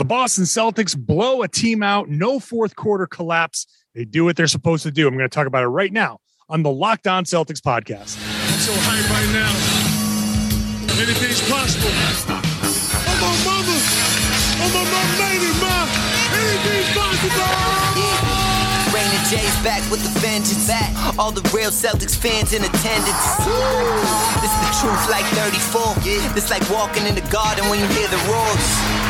The 0.00 0.06
Boston 0.06 0.44
Celtics 0.44 0.96
blow 0.96 1.42
a 1.42 1.48
team 1.48 1.82
out, 1.82 2.08
no 2.08 2.40
fourth 2.40 2.74
quarter 2.74 3.06
collapse. 3.06 3.66
They 3.94 4.06
do 4.06 4.24
what 4.24 4.34
they're 4.34 4.46
supposed 4.46 4.82
to 4.84 4.90
do. 4.90 5.06
I'm 5.06 5.12
going 5.12 5.28
to 5.28 5.34
talk 5.34 5.46
about 5.46 5.62
it 5.62 5.68
right 5.68 5.92
now 5.92 6.20
on 6.48 6.62
the 6.62 6.70
Locked 6.70 7.06
On 7.06 7.22
Celtics 7.24 7.60
podcast. 7.60 8.16
I'm 8.16 8.60
so 8.64 8.72
hyped 8.88 9.12
right 9.12 9.28
now. 9.36 9.52
Anything's 10.96 11.44
possible. 11.44 11.92
I'm 11.92 13.20
on 13.28 13.36
mother. 13.44 13.76
I'm 14.64 14.72
on 14.72 14.88
my 14.88 15.04
lady, 15.20 15.52
ma. 15.60 15.84
Anything's 16.32 16.96
possible. 16.96 18.00
Raina 18.96 19.20
J's 19.28 19.52
back 19.62 19.84
with 19.90 20.00
the 20.00 20.18
vengeance. 20.20 20.66
Back. 20.66 20.96
All 21.18 21.30
the 21.30 21.44
real 21.54 21.68
Celtics 21.68 22.16
fans 22.16 22.54
in 22.54 22.64
attendance. 22.64 23.24
This 24.40 24.48
is 24.48 24.60
the 24.64 24.72
truth 24.80 25.10
like 25.12 25.28
34. 25.36 26.32
This 26.32 26.48
like 26.48 26.64
walking 26.70 27.04
in 27.04 27.14
the 27.14 27.28
garden 27.28 27.68
when 27.68 27.78
you 27.78 27.86
hear 27.88 28.08
the 28.08 28.16
roars. 28.32 29.09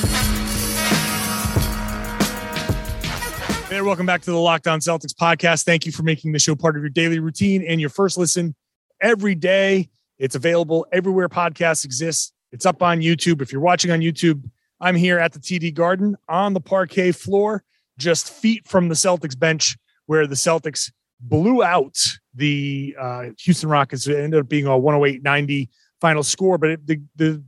And 3.81 3.87
welcome 3.87 4.05
back 4.05 4.21
to 4.21 4.29
the 4.29 4.37
Locked 4.37 4.67
On 4.67 4.79
Celtics 4.79 5.11
podcast. 5.11 5.63
Thank 5.63 5.87
you 5.87 5.91
for 5.91 6.03
making 6.03 6.33
the 6.33 6.37
show 6.37 6.53
part 6.53 6.75
of 6.75 6.83
your 6.83 6.91
daily 6.91 7.17
routine 7.17 7.63
and 7.63 7.81
your 7.81 7.89
first 7.89 8.15
listen 8.15 8.53
every 9.01 9.33
day. 9.33 9.89
It's 10.19 10.35
available 10.35 10.85
everywhere 10.91 11.27
podcasts 11.27 11.83
exist. 11.83 12.31
It's 12.51 12.67
up 12.67 12.83
on 12.83 12.99
YouTube. 12.99 13.41
If 13.41 13.51
you're 13.51 13.59
watching 13.59 13.89
on 13.89 14.01
YouTube, 14.01 14.47
I'm 14.79 14.95
here 14.95 15.17
at 15.17 15.33
the 15.33 15.39
TD 15.39 15.73
Garden 15.73 16.15
on 16.29 16.53
the 16.53 16.61
parquet 16.61 17.11
floor, 17.11 17.63
just 17.97 18.31
feet 18.31 18.67
from 18.67 18.87
the 18.87 18.93
Celtics 18.93 19.37
bench, 19.37 19.75
where 20.05 20.27
the 20.27 20.35
Celtics 20.35 20.91
blew 21.19 21.63
out 21.63 21.97
the 22.35 22.95
uh, 22.99 23.29
Houston 23.39 23.67
Rockets. 23.67 24.05
It 24.05 24.15
ended 24.15 24.41
up 24.41 24.47
being 24.47 24.67
a 24.67 24.77
108 24.77 25.23
90 25.23 25.69
final 25.99 26.21
score, 26.21 26.59
but 26.59 26.69
it, 26.69 26.85
the, 26.85 27.01
the 27.15 27.43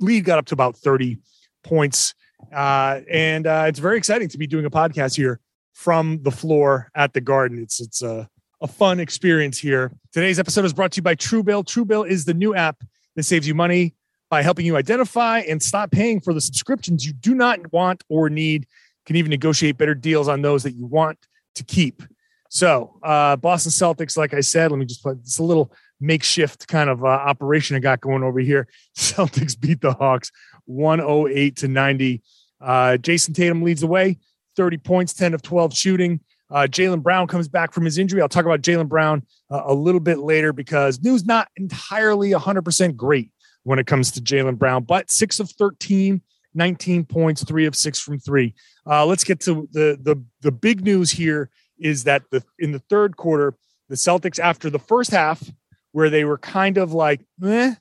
lead 0.00 0.24
got 0.24 0.38
up 0.38 0.46
to 0.46 0.54
about 0.54 0.78
30 0.78 1.18
points. 1.62 2.14
Uh, 2.50 3.00
and 3.10 3.46
uh, 3.46 3.66
it's 3.68 3.80
very 3.80 3.98
exciting 3.98 4.30
to 4.30 4.38
be 4.38 4.46
doing 4.46 4.64
a 4.64 4.70
podcast 4.70 5.14
here 5.14 5.40
from 5.78 6.20
the 6.24 6.30
floor 6.32 6.90
at 6.96 7.12
the 7.12 7.20
garden. 7.20 7.62
It's 7.62 7.80
it's 7.80 8.02
a, 8.02 8.28
a 8.60 8.66
fun 8.66 8.98
experience 8.98 9.56
here. 9.56 9.92
Today's 10.12 10.40
episode 10.40 10.64
is 10.64 10.72
brought 10.72 10.90
to 10.92 10.96
you 10.96 11.02
by 11.02 11.14
Truebill. 11.14 11.64
Truebill 11.66 12.08
is 12.08 12.24
the 12.24 12.34
new 12.34 12.52
app 12.52 12.82
that 13.14 13.22
saves 13.22 13.46
you 13.46 13.54
money 13.54 13.94
by 14.28 14.42
helping 14.42 14.66
you 14.66 14.76
identify 14.76 15.38
and 15.38 15.62
stop 15.62 15.92
paying 15.92 16.20
for 16.20 16.34
the 16.34 16.40
subscriptions 16.40 17.06
you 17.06 17.12
do 17.12 17.32
not 17.32 17.72
want 17.72 18.02
or 18.08 18.28
need. 18.28 18.66
Can 19.06 19.14
even 19.14 19.30
negotiate 19.30 19.78
better 19.78 19.94
deals 19.94 20.26
on 20.26 20.42
those 20.42 20.64
that 20.64 20.72
you 20.72 20.84
want 20.84 21.16
to 21.54 21.62
keep. 21.62 22.02
So, 22.50 22.98
uh, 23.04 23.36
Boston 23.36 23.70
Celtics, 23.70 24.16
like 24.16 24.34
I 24.34 24.40
said, 24.40 24.72
let 24.72 24.78
me 24.78 24.84
just 24.84 25.04
put 25.04 25.18
it's 25.18 25.38
a 25.38 25.44
little 25.44 25.72
makeshift 26.00 26.66
kind 26.66 26.90
of 26.90 27.04
uh, 27.04 27.06
operation 27.06 27.76
I 27.76 27.78
got 27.78 28.00
going 28.00 28.24
over 28.24 28.40
here. 28.40 28.66
Celtics 28.96 29.58
beat 29.58 29.80
the 29.80 29.92
Hawks 29.92 30.32
108 30.64 31.54
to 31.58 31.68
90. 31.68 32.20
Uh, 32.60 32.96
Jayson 33.00 33.32
Tatum 33.32 33.62
leads 33.62 33.82
the 33.82 33.86
way. 33.86 34.18
30 34.58 34.76
points, 34.78 35.14
10 35.14 35.34
of 35.34 35.40
12 35.40 35.72
shooting. 35.72 36.20
Uh, 36.50 36.66
Jaylen 36.68 37.00
Brown 37.00 37.28
comes 37.28 37.46
back 37.46 37.72
from 37.72 37.84
his 37.84 37.96
injury. 37.96 38.20
I'll 38.20 38.28
talk 38.28 38.44
about 38.44 38.60
Jaylen 38.60 38.88
Brown 38.88 39.22
uh, 39.50 39.62
a 39.66 39.72
little 39.72 40.00
bit 40.00 40.18
later 40.18 40.52
because 40.52 41.00
news 41.00 41.24
not 41.24 41.48
entirely 41.56 42.32
100% 42.32 42.96
great 42.96 43.30
when 43.62 43.78
it 43.78 43.86
comes 43.86 44.10
to 44.12 44.20
Jaylen 44.20 44.58
Brown, 44.58 44.82
but 44.82 45.10
six 45.10 45.38
of 45.38 45.48
13, 45.52 46.20
19 46.54 47.04
points, 47.04 47.44
three 47.44 47.66
of 47.66 47.76
six 47.76 48.00
from 48.00 48.18
three. 48.18 48.52
Uh, 48.84 49.06
let's 49.06 49.22
get 49.22 49.38
to 49.40 49.68
the, 49.70 49.96
the, 50.02 50.20
the 50.40 50.50
big 50.50 50.82
news 50.82 51.12
here 51.12 51.50
is 51.78 52.02
that 52.04 52.22
the, 52.32 52.42
in 52.58 52.72
the 52.72 52.80
third 52.90 53.16
quarter, 53.16 53.54
the 53.88 53.94
Celtics, 53.94 54.40
after 54.40 54.70
the 54.70 54.78
first 54.80 55.12
half, 55.12 55.48
where 55.92 56.10
they 56.10 56.24
were 56.24 56.38
kind 56.38 56.78
of 56.78 56.92
like, 56.92 57.20
eh, 57.44 57.74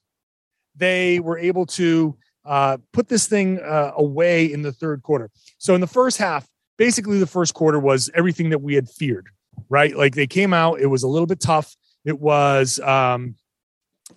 they 0.75 1.19
were 1.19 1.39
able 1.39 1.65
to 1.65 2.15
uh, 2.45 2.77
put 2.94 3.07
this 3.07 3.27
thing 3.27 3.59
uh, 3.59 3.94
away 3.95 4.45
in 4.45 4.61
the 4.61 4.71
third 4.71 5.01
quarter. 5.01 5.31
So 5.57 5.73
in 5.73 5.81
the 5.81 5.88
first 5.88 6.17
half, 6.17 6.47
basically 6.77 7.19
the 7.19 7.27
first 7.27 7.53
quarter 7.53 7.79
was 7.79 8.09
everything 8.13 8.49
that 8.49 8.61
we 8.61 8.75
had 8.75 8.89
feared, 8.89 9.27
right? 9.69 9.95
Like 9.95 10.15
they 10.15 10.27
came 10.27 10.53
out, 10.53 10.79
it 10.79 10.88
was 10.88 11.03
a 11.03 11.07
little 11.07 11.27
bit 11.27 11.39
tough. 11.39 11.75
It 12.05 12.19
was 12.19 12.79
um, 12.79 13.35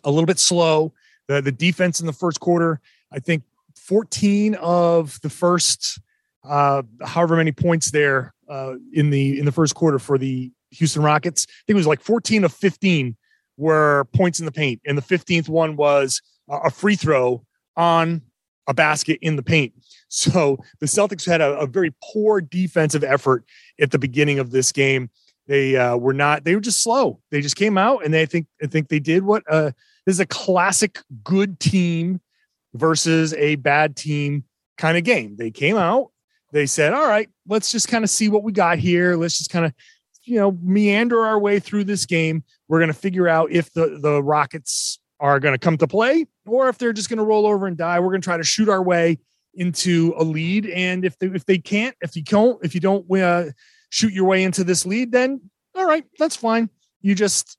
a 0.05 0.11
little 0.11 0.27
bit 0.27 0.39
slow. 0.39 0.93
The, 1.29 1.41
the 1.41 1.53
defense 1.53 2.01
in 2.01 2.07
the 2.07 2.13
first 2.13 2.41
quarter, 2.41 2.81
I 3.13 3.19
think 3.19 3.43
14 3.77 4.55
of 4.57 5.21
the 5.23 5.31
first 5.31 6.01
uh, 6.45 6.83
however 7.03 7.37
many 7.37 7.53
points 7.53 7.91
there 7.91 8.35
uh, 8.49 8.75
in 8.93 9.11
the 9.11 9.39
in 9.39 9.45
the 9.45 9.53
first 9.53 9.75
quarter 9.75 9.99
for 9.99 10.19
the 10.19 10.51
Houston 10.71 11.03
Rockets. 11.03 11.47
I 11.49 11.53
think 11.67 11.75
it 11.75 11.81
was 11.81 11.87
like 11.87 12.01
14 12.01 12.45
of 12.45 12.53
15 12.53 13.17
were 13.57 14.07
points 14.15 14.41
in 14.41 14.47
the 14.47 14.53
paint, 14.53 14.81
and 14.87 14.97
the 14.97 15.03
15th 15.03 15.49
one 15.49 15.77
was 15.77 16.23
a 16.49 16.71
free 16.71 16.97
throw 16.97 17.45
on 17.77 18.23
a 18.67 18.75
basket 18.75 19.19
in 19.23 19.37
the 19.37 19.43
paint. 19.43 19.75
So 20.13 20.59
the 20.81 20.87
Celtics 20.87 21.25
had 21.25 21.41
a, 21.41 21.57
a 21.57 21.69
very 21.69 21.95
poor 22.03 22.41
defensive 22.41 23.05
effort 23.05 23.45
at 23.81 23.93
the 23.93 23.99
beginning 23.99 24.41
of 24.41 24.51
this 24.51 24.73
game. 24.73 25.09
They 25.47 25.77
uh, 25.77 25.97
were 25.99 26.13
not. 26.13 26.43
They 26.43 26.57
were 26.57 26.61
just 26.61 26.83
slow. 26.83 27.21
They 27.31 27.41
just 27.41 27.55
came 27.55 27.79
out, 27.79 28.05
and 28.05 28.13
they 28.13 28.23
I 28.23 28.27
think 28.27 28.49
I 28.61 28.67
think 28.67 28.89
they 28.89 28.99
did 28.99 29.23
what 29.23 29.45
uh, 29.49 29.71
this 30.05 30.17
is 30.17 30.21
a 30.21 30.27
classic 30.27 30.99
good 31.23 31.61
team 31.61 32.21
versus 32.75 33.35
a 33.35 33.55
bad 33.55 33.95
team 33.95 34.43
kind 34.79 34.99
of 34.99 35.05
game. 35.05 35.37
They 35.37 35.53
came 35.53 35.77
out. 35.77 36.11
They 36.53 36.67
said, 36.67 36.93
"All 36.93 37.07
right, 37.07 37.29
let's 37.47 37.71
just 37.71 37.87
kind 37.87 38.03
of 38.03 38.11
see 38.11 38.29
what 38.29 38.43
we 38.43 38.51
got 38.51 38.79
here. 38.79 39.17
Let's 39.17 39.39
just 39.39 39.51
kind 39.51 39.65
of." 39.65 39.73
You 40.25 40.37
know, 40.37 40.53
meander 40.63 41.25
our 41.25 41.39
way 41.41 41.61
through 41.61 41.85
this 41.85 42.05
game. 42.05 42.45
We're 42.69 42.79
going 42.79 42.93
to 42.93 42.99
figure 42.99 43.27
out 43.27 43.51
if 43.51 43.73
the 43.73 43.99
the 44.01 44.23
Rockets 44.23 45.00
are 45.21 45.39
going 45.39 45.55
to 45.55 45.59
come 45.59 45.77
to 45.79 45.87
play 45.87 46.27
or 46.47 46.69
if 46.69 46.79
they're 46.79 46.93
just 46.93 47.09
going 47.09 47.19
to 47.19 47.25
roll 47.25 47.47
over 47.47 47.67
and 47.67 47.77
die. 47.77 48.01
We're 48.01 48.09
going 48.09 48.23
to 48.23 48.25
try 48.25 48.37
to 48.37 48.45
shoot 48.45 48.69
our 48.69 48.83
way 48.83 49.19
into 49.55 50.15
a 50.17 50.25
lead. 50.25 50.67
And 50.67 51.05
if 51.05 51.19
they, 51.19 51.27
if 51.27 51.45
they 51.45 51.59
can't, 51.59 51.95
if 52.01 52.17
you 52.17 52.23
don't, 52.23 52.65
if 52.65 52.75
you 52.75 52.81
don't 52.81 53.11
uh, 53.13 53.51
shoot 53.91 54.13
your 54.13 54.25
way 54.25 54.43
into 54.43 54.65
this 54.65 54.87
lead, 54.87 55.13
then 55.13 55.41
all 55.75 55.87
right, 55.87 56.05
that's 56.19 56.37
fine. 56.37 56.71
You 57.03 57.15
just 57.15 57.57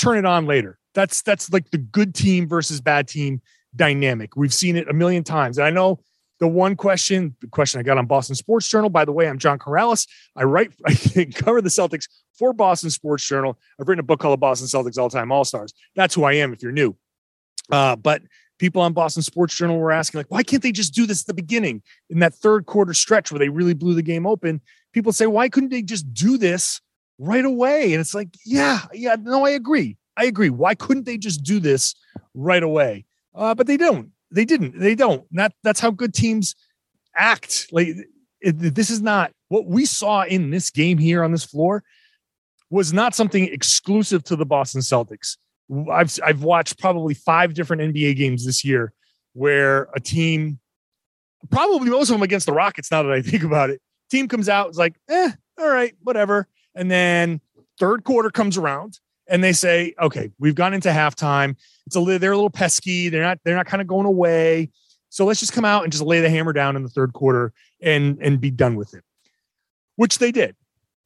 turn 0.00 0.18
it 0.18 0.24
on 0.24 0.46
later. 0.46 0.78
That's 0.94 1.22
that's 1.22 1.52
like 1.52 1.70
the 1.70 1.78
good 1.78 2.14
team 2.14 2.48
versus 2.48 2.80
bad 2.80 3.08
team 3.08 3.40
dynamic. 3.74 4.36
We've 4.36 4.52
seen 4.52 4.76
it 4.76 4.88
a 4.88 4.92
million 4.92 5.24
times. 5.24 5.58
And 5.58 5.66
I 5.66 5.70
know 5.70 6.00
the 6.42 6.48
one 6.48 6.74
question, 6.74 7.36
the 7.40 7.46
question 7.46 7.78
I 7.78 7.84
got 7.84 7.98
on 7.98 8.06
Boston 8.06 8.34
Sports 8.34 8.68
Journal. 8.68 8.90
By 8.90 9.04
the 9.04 9.12
way, 9.12 9.28
I'm 9.28 9.38
John 9.38 9.60
Karalis. 9.60 10.08
I 10.34 10.42
write, 10.42 10.72
I 10.86 10.92
cover 11.36 11.62
the 11.62 11.68
Celtics 11.68 12.08
for 12.36 12.52
Boston 12.52 12.90
Sports 12.90 13.24
Journal. 13.24 13.56
I've 13.80 13.86
written 13.86 14.00
a 14.00 14.02
book 14.02 14.18
called 14.18 14.32
The 14.32 14.38
Boston 14.38 14.66
Celtics 14.66 14.98
All 14.98 15.08
Time 15.08 15.30
All 15.30 15.44
Stars. 15.44 15.72
That's 15.94 16.16
who 16.16 16.24
I 16.24 16.32
am. 16.32 16.52
If 16.52 16.60
you're 16.60 16.72
new, 16.72 16.96
uh, 17.70 17.94
but 17.94 18.22
people 18.58 18.82
on 18.82 18.92
Boston 18.92 19.22
Sports 19.22 19.54
Journal 19.54 19.78
were 19.78 19.92
asking, 19.92 20.18
like, 20.18 20.32
why 20.32 20.42
can't 20.42 20.64
they 20.64 20.72
just 20.72 20.94
do 20.94 21.06
this 21.06 21.20
at 21.20 21.28
the 21.28 21.34
beginning 21.34 21.80
in 22.10 22.18
that 22.18 22.34
third 22.34 22.66
quarter 22.66 22.92
stretch 22.92 23.30
where 23.30 23.38
they 23.38 23.48
really 23.48 23.74
blew 23.74 23.94
the 23.94 24.02
game 24.02 24.26
open? 24.26 24.60
People 24.92 25.12
say, 25.12 25.28
why 25.28 25.48
couldn't 25.48 25.70
they 25.70 25.82
just 25.82 26.12
do 26.12 26.36
this 26.36 26.80
right 27.20 27.44
away? 27.44 27.92
And 27.92 28.00
it's 28.00 28.16
like, 28.16 28.30
yeah, 28.44 28.80
yeah, 28.92 29.14
no, 29.16 29.46
I 29.46 29.50
agree. 29.50 29.96
I 30.16 30.24
agree. 30.24 30.50
Why 30.50 30.74
couldn't 30.74 31.06
they 31.06 31.18
just 31.18 31.44
do 31.44 31.60
this 31.60 31.94
right 32.34 32.64
away? 32.64 33.04
Uh, 33.32 33.54
but 33.54 33.68
they 33.68 33.76
don't. 33.76 34.10
They 34.32 34.44
didn't. 34.44 34.78
They 34.78 34.94
don't. 34.94 35.24
That 35.32 35.52
that's 35.62 35.80
how 35.80 35.90
good 35.90 36.14
teams 36.14 36.54
act. 37.14 37.68
Like 37.70 37.88
it, 38.40 38.74
this 38.74 38.90
is 38.90 39.00
not 39.00 39.32
what 39.48 39.66
we 39.66 39.84
saw 39.84 40.22
in 40.22 40.50
this 40.50 40.70
game 40.70 40.98
here 40.98 41.22
on 41.22 41.32
this 41.32 41.44
floor 41.44 41.84
was 42.70 42.92
not 42.92 43.14
something 43.14 43.44
exclusive 43.48 44.24
to 44.24 44.34
the 44.34 44.46
Boston 44.46 44.80
Celtics. 44.80 45.36
I've 45.90 46.18
I've 46.24 46.42
watched 46.42 46.80
probably 46.80 47.14
five 47.14 47.54
different 47.54 47.82
NBA 47.94 48.16
games 48.16 48.46
this 48.46 48.64
year 48.64 48.92
where 49.34 49.88
a 49.94 50.00
team, 50.00 50.58
probably 51.50 51.90
most 51.90 52.08
of 52.08 52.14
them 52.14 52.22
against 52.22 52.46
the 52.46 52.52
Rockets. 52.52 52.90
Now 52.90 53.02
that 53.02 53.12
I 53.12 53.22
think 53.30 53.42
about 53.42 53.70
it, 53.70 53.80
team 54.10 54.28
comes 54.28 54.48
out 54.48 54.70
is 54.70 54.78
like, 54.78 54.94
eh, 55.08 55.30
all 55.58 55.68
right, 55.68 55.94
whatever, 56.02 56.48
and 56.74 56.90
then 56.90 57.40
third 57.78 58.04
quarter 58.04 58.30
comes 58.30 58.56
around 58.56 58.98
and 59.28 59.42
they 59.42 59.52
say, 59.52 59.94
okay, 60.00 60.30
we've 60.38 60.54
gone 60.54 60.74
into 60.74 60.90
halftime. 60.90 61.56
It's 61.86 61.96
a 61.96 62.00
little, 62.00 62.18
they're 62.18 62.32
a 62.32 62.36
little 62.36 62.50
pesky. 62.50 63.08
They're 63.08 63.22
not 63.22 63.38
they're 63.44 63.56
not 63.56 63.66
kind 63.66 63.80
of 63.80 63.86
going 63.86 64.06
away. 64.06 64.70
So 65.08 65.26
let's 65.26 65.40
just 65.40 65.52
come 65.52 65.64
out 65.64 65.82
and 65.82 65.92
just 65.92 66.04
lay 66.04 66.20
the 66.20 66.30
hammer 66.30 66.52
down 66.52 66.76
in 66.76 66.82
the 66.82 66.88
third 66.88 67.12
quarter 67.12 67.52
and 67.80 68.18
and 68.20 68.40
be 68.40 68.50
done 68.50 68.76
with 68.76 68.94
it, 68.94 69.04
which 69.96 70.18
they 70.18 70.32
did. 70.32 70.56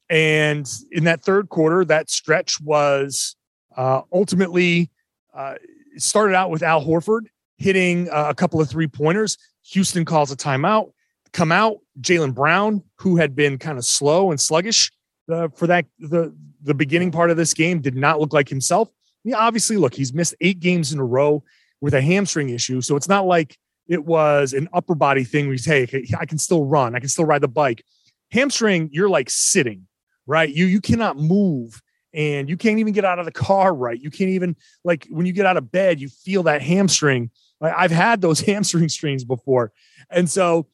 And 0.09 0.69
in 0.91 1.03
that 1.03 1.23
third 1.23 1.49
quarter, 1.49 1.83
that 1.85 2.09
stretch 2.09 2.61
was 2.61 3.35
uh, 3.75 4.01
ultimately, 4.11 4.89
uh, 5.33 5.55
started 5.97 6.35
out 6.35 6.49
with 6.49 6.63
Al 6.63 6.83
Horford 6.83 7.27
hitting 7.57 8.09
uh, 8.09 8.27
a 8.29 8.35
couple 8.35 8.59
of 8.61 8.69
three 8.69 8.87
pointers. 8.87 9.37
Houston 9.71 10.05
calls 10.05 10.31
a 10.31 10.35
timeout. 10.35 10.91
come 11.33 11.51
out. 11.51 11.77
Jaylen 12.01 12.33
Brown, 12.33 12.83
who 12.95 13.17
had 13.17 13.35
been 13.35 13.57
kind 13.57 13.77
of 13.77 13.85
slow 13.85 14.31
and 14.31 14.39
sluggish 14.39 14.91
uh, 15.31 15.47
for 15.49 15.67
that 15.67 15.85
the 15.99 16.33
the 16.63 16.73
beginning 16.73 17.11
part 17.11 17.29
of 17.29 17.37
this 17.37 17.53
game, 17.53 17.81
did 17.81 17.95
not 17.95 18.19
look 18.19 18.33
like 18.33 18.49
himself. 18.49 18.89
Obviously, 19.33 19.77
look, 19.77 19.93
he's 19.93 20.13
missed 20.13 20.35
eight 20.41 20.59
games 20.59 20.93
in 20.93 20.99
a 20.99 21.05
row 21.05 21.43
with 21.81 21.93
a 21.93 22.01
hamstring 22.01 22.49
issue, 22.49 22.81
so 22.81 22.95
it's 22.95 23.09
not 23.09 23.25
like 23.25 23.57
it 23.87 24.05
was 24.05 24.53
an 24.53 24.67
upper 24.73 24.95
body 24.95 25.23
thing 25.23 25.45
where 25.45 25.53
you 25.53 25.59
say, 25.59 25.85
hey, 25.85 26.05
I 26.19 26.25
can 26.25 26.37
still 26.37 26.65
run, 26.65 26.95
I 26.95 26.99
can 26.99 27.09
still 27.09 27.25
ride 27.25 27.41
the 27.41 27.47
bike. 27.47 27.83
Hamstring, 28.31 28.89
you're 28.91 29.09
like 29.09 29.29
sitting, 29.29 29.87
right? 30.25 30.49
You 30.49 30.65
you 30.65 30.81
cannot 30.81 31.17
move 31.17 31.81
and 32.13 32.49
you 32.49 32.57
can't 32.57 32.79
even 32.79 32.93
get 32.93 33.05
out 33.05 33.19
of 33.19 33.25
the 33.25 33.31
car 33.31 33.73
right. 33.73 33.99
You 33.99 34.09
can't 34.09 34.31
even 34.31 34.55
like 34.83 35.07
when 35.09 35.25
you 35.25 35.33
get 35.33 35.45
out 35.45 35.57
of 35.57 35.71
bed, 35.71 36.01
you 36.01 36.09
feel 36.09 36.43
that 36.43 36.61
hamstring. 36.61 37.31
I've 37.61 37.91
had 37.91 38.21
those 38.21 38.41
hamstring 38.47 38.89
strains 38.89 39.23
before. 39.23 39.71
And 40.09 40.29
so 40.29 40.67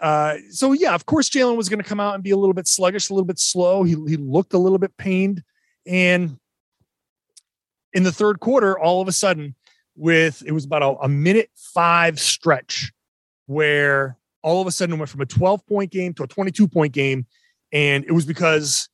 uh, 0.00 0.36
so 0.50 0.72
yeah, 0.72 0.94
of 0.94 1.06
course, 1.06 1.28
Jaylen 1.28 1.56
was 1.56 1.68
going 1.68 1.82
to 1.82 1.88
come 1.88 2.00
out 2.00 2.14
and 2.14 2.22
be 2.22 2.30
a 2.30 2.36
little 2.36 2.54
bit 2.54 2.66
sluggish, 2.66 3.08
a 3.08 3.14
little 3.14 3.26
bit 3.26 3.38
slow. 3.38 3.82
He, 3.82 3.92
he 4.06 4.16
looked 4.16 4.52
a 4.52 4.58
little 4.58 4.78
bit 4.78 4.96
pained. 4.96 5.42
And 5.86 6.38
in 7.96 8.02
the 8.02 8.12
third 8.12 8.40
quarter, 8.40 8.78
all 8.78 9.00
of 9.00 9.08
a 9.08 9.12
sudden, 9.12 9.54
with 9.96 10.42
it 10.46 10.52
was 10.52 10.66
about 10.66 10.82
a, 10.82 11.04
a 11.04 11.08
minute 11.08 11.50
five 11.56 12.20
stretch 12.20 12.92
where 13.46 14.18
all 14.42 14.60
of 14.60 14.66
a 14.66 14.70
sudden 14.70 14.98
went 14.98 15.08
from 15.08 15.22
a 15.22 15.26
12 15.26 15.66
point 15.66 15.90
game 15.90 16.12
to 16.12 16.22
a 16.22 16.26
22 16.26 16.68
point 16.68 16.92
game. 16.92 17.24
And 17.72 18.04
it 18.04 18.12
was 18.12 18.26
because 18.26 18.90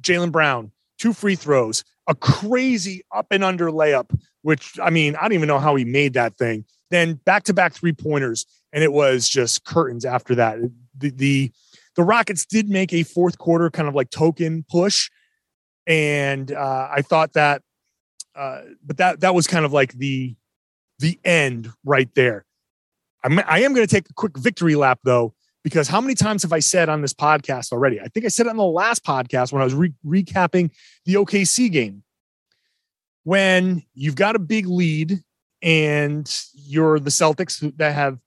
Jaylen 0.00 0.30
Brown, 0.30 0.70
two 0.98 1.12
free 1.12 1.34
throws, 1.34 1.82
a 2.06 2.14
crazy 2.14 3.02
up 3.12 3.26
and 3.32 3.42
under 3.42 3.70
layup, 3.70 4.16
which 4.42 4.78
I 4.80 4.88
mean, 4.88 5.16
I 5.16 5.22
don't 5.22 5.32
even 5.32 5.48
know 5.48 5.58
how 5.58 5.74
he 5.74 5.84
made 5.84 6.12
that 6.12 6.38
thing. 6.38 6.64
Then 6.90 7.14
back 7.24 7.42
to 7.44 7.54
back 7.54 7.72
three 7.72 7.92
pointers, 7.92 8.46
and 8.72 8.84
it 8.84 8.92
was 8.92 9.28
just 9.28 9.64
curtains 9.64 10.04
after 10.04 10.36
that. 10.36 10.58
The, 10.96 11.10
the 11.10 11.52
the 11.96 12.04
Rockets 12.04 12.46
did 12.46 12.68
make 12.68 12.92
a 12.92 13.02
fourth 13.02 13.36
quarter 13.38 13.68
kind 13.68 13.88
of 13.88 13.96
like 13.96 14.10
token 14.10 14.64
push, 14.70 15.10
and 15.88 16.52
uh, 16.52 16.88
I 16.94 17.02
thought 17.02 17.32
that, 17.32 17.62
uh, 18.36 18.62
but 18.84 18.96
that 18.96 19.20
that 19.20 19.34
was 19.34 19.46
kind 19.46 19.64
of 19.64 19.72
like 19.72 19.92
the 19.92 20.34
the 20.98 21.18
end 21.24 21.70
right 21.84 22.12
there. 22.14 22.44
I'm, 23.22 23.38
I 23.40 23.60
am 23.60 23.74
going 23.74 23.86
to 23.86 23.90
take 23.92 24.08
a 24.08 24.14
quick 24.14 24.36
victory 24.38 24.74
lap 24.74 25.00
though, 25.04 25.34
because 25.62 25.88
how 25.88 26.00
many 26.00 26.14
times 26.14 26.42
have 26.42 26.52
I 26.52 26.58
said 26.58 26.88
on 26.88 27.00
this 27.00 27.14
podcast 27.14 27.72
already? 27.72 28.00
I 28.00 28.06
think 28.08 28.26
I 28.26 28.28
said 28.28 28.46
it 28.46 28.50
on 28.50 28.56
the 28.56 28.64
last 28.64 29.04
podcast 29.04 29.52
when 29.52 29.62
I 29.62 29.64
was 29.64 29.74
re- 29.74 29.94
recapping 30.04 30.70
the 31.06 31.14
OKC 31.14 31.70
game. 31.70 32.02
When 33.22 33.82
you've 33.94 34.16
got 34.16 34.36
a 34.36 34.38
big 34.38 34.66
lead 34.66 35.22
and 35.62 36.30
you're 36.52 37.00
the 37.00 37.10
Celtics 37.10 37.76
that 37.78 37.94
have 37.94 38.18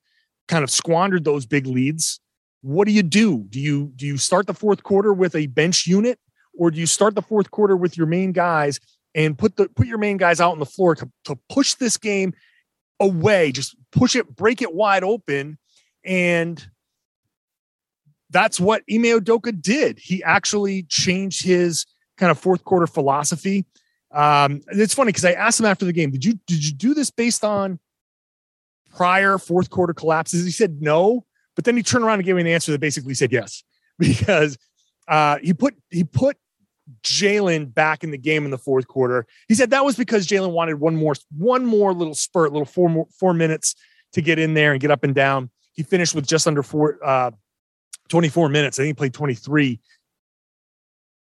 kind 0.47 0.63
of 0.63 0.71
squandered 0.71 1.23
those 1.23 1.45
big 1.45 1.67
leads, 1.67 2.19
what 2.61 2.87
do 2.87 2.91
you 2.91 3.03
do? 3.03 3.45
Do 3.49 3.59
you 3.59 3.91
do 3.95 4.07
you 4.07 4.17
start 4.17 4.47
the 4.47 4.53
fourth 4.53 4.81
quarter 4.81 5.13
with 5.13 5.35
a 5.35 5.45
bench 5.45 5.85
unit, 5.85 6.19
or 6.57 6.71
do 6.71 6.79
you 6.79 6.87
start 6.87 7.13
the 7.13 7.21
fourth 7.21 7.51
quarter 7.51 7.77
with 7.77 7.95
your 7.95 8.07
main 8.07 8.31
guys 8.31 8.79
and 9.17 9.37
put 9.37 9.57
the 9.57 9.67
put 9.69 9.87
your 9.87 9.97
main 9.97 10.15
guys 10.15 10.39
out 10.39 10.51
on 10.51 10.59
the 10.59 10.65
floor 10.65 10.95
to, 10.95 11.09
to 11.25 11.37
push 11.49 11.73
this 11.73 11.97
game 11.97 12.33
away, 12.99 13.51
just 13.51 13.75
push 13.91 14.15
it, 14.15 14.33
break 14.33 14.61
it 14.61 14.73
wide 14.73 15.03
open. 15.03 15.57
And 16.05 16.65
that's 18.29 18.59
what 18.59 18.83
Ime 18.89 19.19
Udoka 19.19 19.59
did. 19.59 19.99
He 19.99 20.23
actually 20.23 20.83
changed 20.83 21.43
his 21.43 21.85
kind 22.17 22.29
of 22.29 22.37
fourth 22.37 22.63
quarter 22.63 22.87
philosophy. 22.87 23.65
Um, 24.11 24.61
it's 24.67 24.93
funny 24.93 25.09
because 25.09 25.25
I 25.25 25.33
asked 25.33 25.59
him 25.59 25.65
after 25.65 25.83
the 25.83 25.93
game, 25.93 26.11
did 26.11 26.23
you 26.23 26.39
did 26.45 26.63
you 26.63 26.73
do 26.73 26.93
this 26.93 27.09
based 27.09 27.43
on 27.43 27.79
prior 28.95 29.39
fourth 29.39 29.71
quarter 29.71 29.93
collapses? 29.93 30.45
He 30.45 30.51
said 30.51 30.79
no, 30.79 31.25
but 31.55 31.65
then 31.65 31.75
he 31.75 31.81
turned 31.81 32.05
around 32.05 32.19
and 32.19 32.25
gave 32.25 32.35
me 32.35 32.41
an 32.41 32.47
answer 32.47 32.71
that 32.71 32.79
basically 32.79 33.15
said 33.15 33.31
yes, 33.31 33.63
because 33.99 34.59
uh, 35.07 35.39
he 35.41 35.55
put 35.55 35.73
he 35.89 36.03
put 36.03 36.37
Jaylen 37.03 37.73
back 37.73 38.03
in 38.03 38.11
the 38.11 38.17
game 38.17 38.45
in 38.45 38.51
the 38.51 38.57
fourth 38.57 38.87
quarter. 38.87 39.25
He 39.47 39.55
said 39.55 39.69
that 39.71 39.85
was 39.85 39.95
because 39.95 40.27
Jaylen 40.27 40.51
wanted 40.51 40.79
one 40.79 40.95
more 40.95 41.15
one 41.35 41.65
more 41.65 41.93
little 41.93 42.15
spurt, 42.15 42.51
little 42.51 42.65
four 42.65 42.89
more 42.89 43.07
four 43.19 43.33
minutes 43.33 43.75
to 44.13 44.21
get 44.21 44.39
in 44.39 44.53
there 44.53 44.71
and 44.71 44.81
get 44.81 44.91
up 44.91 45.03
and 45.03 45.13
down. 45.13 45.49
He 45.73 45.83
finished 45.83 46.15
with 46.15 46.25
just 46.27 46.47
under 46.47 46.63
four 46.63 46.97
uh 47.03 47.31
24 48.09 48.49
minutes. 48.49 48.79
I 48.79 48.83
think 48.83 48.89
he 48.89 48.93
played 48.93 49.13
23. 49.13 49.79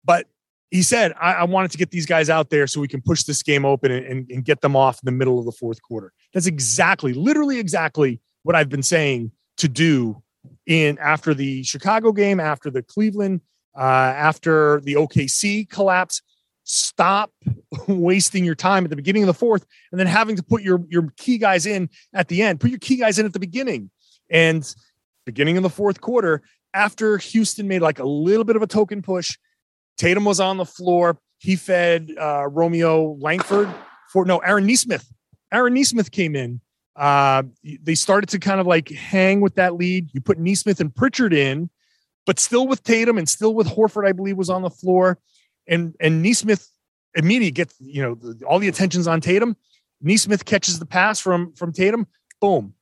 But 0.04 0.26
he 0.70 0.82
said, 0.82 1.12
I, 1.20 1.34
I, 1.34 1.44
wanted 1.44 1.70
to 1.72 1.78
get 1.78 1.90
these 1.90 2.06
guys 2.06 2.30
out 2.30 2.50
there 2.50 2.66
so 2.66 2.80
we 2.80 2.88
can 2.88 3.02
push 3.02 3.22
this 3.24 3.42
game 3.42 3.64
open 3.64 3.92
and, 3.92 4.04
and, 4.04 4.30
and, 4.30 4.44
get 4.44 4.62
them 4.62 4.74
off 4.74 4.96
in 4.96 5.06
the 5.06 5.12
middle 5.12 5.38
of 5.38 5.44
the 5.44 5.52
fourth 5.52 5.80
quarter. 5.82 6.12
That's 6.32 6.46
exactly, 6.46 7.12
literally 7.12 7.58
exactly 7.58 8.20
what 8.42 8.56
I've 8.56 8.68
been 8.68 8.82
saying 8.82 9.32
to 9.58 9.68
do 9.68 10.22
in 10.66 10.98
after 10.98 11.34
the 11.34 11.62
Chicago 11.62 12.10
game, 12.10 12.40
after 12.40 12.70
the 12.70 12.82
Cleveland 12.82 13.42
uh, 13.76 13.80
after 13.80 14.80
the 14.80 14.94
OKC 14.94 15.68
collapse. 15.68 16.22
Stop 16.64 17.32
wasting 17.88 18.44
your 18.44 18.54
time 18.54 18.84
at 18.84 18.90
the 18.90 18.96
beginning 18.96 19.22
of 19.22 19.26
the 19.26 19.34
fourth 19.34 19.66
and 19.90 19.98
then 19.98 20.06
having 20.06 20.36
to 20.36 20.42
put 20.42 20.62
your, 20.62 20.80
your 20.88 21.12
key 21.16 21.38
guys 21.38 21.66
in 21.66 21.88
at 22.14 22.28
the 22.28 22.42
end. 22.42 22.60
Put 22.60 22.70
your 22.70 22.78
key 22.78 22.96
guys 22.96 23.18
in 23.18 23.26
at 23.26 23.32
the 23.32 23.40
beginning. 23.40 23.90
And 24.30 24.72
beginning 25.26 25.56
of 25.56 25.62
the 25.62 25.70
fourth 25.70 26.00
quarter, 26.00 26.42
after 26.74 27.18
Houston 27.18 27.68
made 27.68 27.82
like 27.82 27.98
a 27.98 28.04
little 28.04 28.44
bit 28.44 28.56
of 28.56 28.62
a 28.62 28.66
token 28.66 29.02
push, 29.02 29.36
Tatum 29.98 30.24
was 30.24 30.40
on 30.40 30.56
the 30.56 30.64
floor. 30.64 31.18
He 31.38 31.56
fed 31.56 32.10
uh, 32.18 32.46
Romeo 32.48 33.16
Langford 33.20 33.72
for 34.12 34.24
no 34.24 34.38
Aaron 34.38 34.66
Nesmith. 34.66 35.10
Aaron 35.52 35.74
Nesmith 35.74 36.10
came 36.10 36.36
in. 36.36 36.60
Uh, 36.94 37.42
they 37.82 37.94
started 37.94 38.28
to 38.30 38.38
kind 38.38 38.60
of 38.60 38.66
like 38.66 38.90
hang 38.90 39.40
with 39.40 39.54
that 39.56 39.74
lead. 39.74 40.08
You 40.12 40.20
put 40.20 40.38
Nesmith 40.38 40.80
and 40.80 40.94
Pritchard 40.94 41.32
in, 41.32 41.70
but 42.26 42.38
still 42.38 42.66
with 42.66 42.82
Tatum 42.82 43.18
and 43.18 43.28
still 43.28 43.54
with 43.54 43.66
Horford, 43.66 44.06
I 44.06 44.12
believe, 44.12 44.36
was 44.36 44.50
on 44.50 44.62
the 44.62 44.70
floor. 44.70 45.18
And 45.66 45.94
and 46.00 46.22
Nesmith 46.22 46.68
immediately 47.14 47.50
gets 47.50 47.74
you 47.80 48.02
know 48.02 48.34
all 48.46 48.58
the 48.58 48.68
attention's 48.68 49.06
on 49.06 49.20
Tatum. 49.20 49.56
Nesmith 50.00 50.44
catches 50.44 50.78
the 50.78 50.86
pass 50.86 51.20
from 51.20 51.52
from 51.54 51.72
Tatum. 51.72 52.06
Boom, 52.40 52.74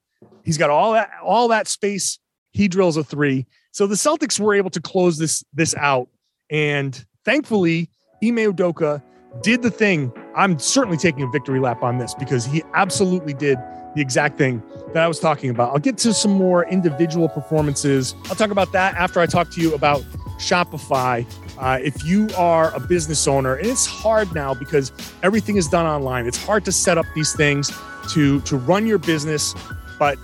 he's 0.44 0.58
got 0.58 0.70
all 0.70 0.92
that 0.92 1.10
all 1.22 1.48
that 1.48 1.68
space. 1.68 2.18
He 2.52 2.68
drills 2.68 2.96
a 2.96 3.04
three. 3.04 3.46
So 3.72 3.86
the 3.86 3.94
Celtics 3.94 4.40
were 4.40 4.54
able 4.54 4.70
to 4.70 4.80
close 4.80 5.18
this 5.18 5.44
this 5.52 5.74
out, 5.76 6.08
and 6.50 7.04
thankfully, 7.24 7.90
Ime 8.22 8.52
Udoka 8.52 9.02
did 9.42 9.62
the 9.62 9.70
thing. 9.70 10.12
I'm 10.34 10.58
certainly 10.58 10.96
taking 10.96 11.22
a 11.22 11.30
victory 11.30 11.60
lap 11.60 11.82
on 11.82 11.98
this 11.98 12.14
because 12.14 12.44
he 12.44 12.62
absolutely 12.74 13.34
did 13.34 13.58
the 13.94 14.00
exact 14.00 14.38
thing 14.38 14.62
that 14.92 15.02
I 15.02 15.08
was 15.08 15.20
talking 15.20 15.50
about. 15.50 15.72
I'll 15.72 15.78
get 15.78 15.98
to 15.98 16.12
some 16.12 16.32
more 16.32 16.66
individual 16.66 17.28
performances. 17.28 18.14
I'll 18.26 18.36
talk 18.36 18.50
about 18.50 18.72
that 18.72 18.94
after 18.94 19.20
I 19.20 19.26
talk 19.26 19.50
to 19.52 19.60
you 19.60 19.74
about 19.74 20.02
Shopify. 20.38 21.26
Uh, 21.58 21.78
if 21.82 22.04
you 22.04 22.28
are 22.36 22.74
a 22.74 22.80
business 22.80 23.28
owner, 23.28 23.54
and 23.54 23.66
it's 23.66 23.86
hard 23.86 24.34
now 24.34 24.54
because 24.54 24.92
everything 25.22 25.56
is 25.56 25.68
done 25.68 25.86
online, 25.86 26.26
it's 26.26 26.42
hard 26.42 26.64
to 26.64 26.72
set 26.72 26.96
up 26.96 27.06
these 27.14 27.34
things 27.34 27.70
to, 28.10 28.40
to 28.42 28.56
run 28.56 28.86
your 28.86 28.98
business. 28.98 29.54
But 29.98 30.18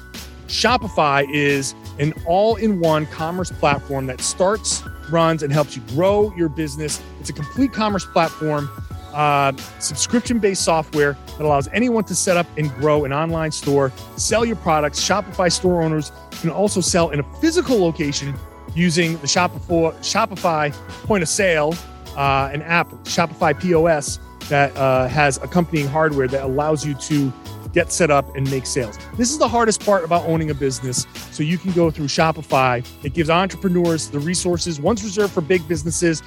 Shopify 0.46 1.28
is 1.30 1.75
an 1.99 2.14
all 2.26 2.56
in 2.56 2.80
one 2.80 3.06
commerce 3.06 3.50
platform 3.50 4.06
that 4.06 4.20
starts, 4.20 4.82
runs, 5.11 5.42
and 5.42 5.52
helps 5.52 5.76
you 5.76 5.82
grow 5.88 6.35
your 6.37 6.49
business. 6.49 7.02
It's 7.20 7.30
a 7.30 7.32
complete 7.32 7.73
commerce 7.73 8.06
platform 8.06 8.70
uh, 9.16 9.52
subscription 9.80 10.38
based 10.38 10.62
software 10.62 11.16
that 11.38 11.40
allows 11.40 11.68
anyone 11.73 12.04
to 12.04 12.14
set 12.14 12.37
up 12.37 12.46
and 12.58 12.70
grow 12.75 13.04
an 13.04 13.12
online 13.12 13.50
store, 13.50 13.90
sell 14.16 14.44
your 14.44 14.56
products. 14.56 15.00
Shopify 15.00 15.50
store 15.50 15.82
owners 15.82 16.12
can 16.40 16.50
also 16.50 16.80
sell 16.80 17.11
in 17.11 17.20
a 17.20 17.23
physical 17.40 17.78
location 17.78 18.35
using 18.75 19.12
the 19.18 19.26
Shopify, 19.26 19.92
Shopify 20.00 20.73
point 21.06 21.23
of 21.23 21.28
sale, 21.28 21.75
uh, 22.16 22.50
an 22.52 22.61
app, 22.62 22.90
Shopify 23.04 23.58
POS, 23.58 24.18
that 24.50 24.76
uh, 24.76 25.08
has 25.08 25.38
accompanying 25.38 25.88
hardware 25.88 26.28
that 26.28 26.44
allows 26.44 26.85
you 26.85 26.94
to 26.94 27.32
get 27.73 27.92
set 27.92 28.11
up 28.11 28.37
and 28.37 28.50
make 28.50 28.64
sales. 28.64 28.99
This 29.16 29.30
is 29.30 29.38
the 29.38 29.49
hardest 29.49 29.85
part 29.85 30.04
about 30.04 30.25
owning 30.26 30.50
a 30.50 30.54
business. 30.54 31.06
So 31.30 31.42
you 31.42 31.58
can 31.58 31.73
go 31.73 31.90
through 31.90 32.06
Shopify. 32.06 32.87
It 33.04 33.12
gives 33.12 33.28
entrepreneurs 33.28 34.08
the 34.08 34.18
resources, 34.18 34.80
once 34.80 35.02
reserved 35.02 35.32
for 35.32 35.40
big 35.40 35.66
businesses, 35.68 36.23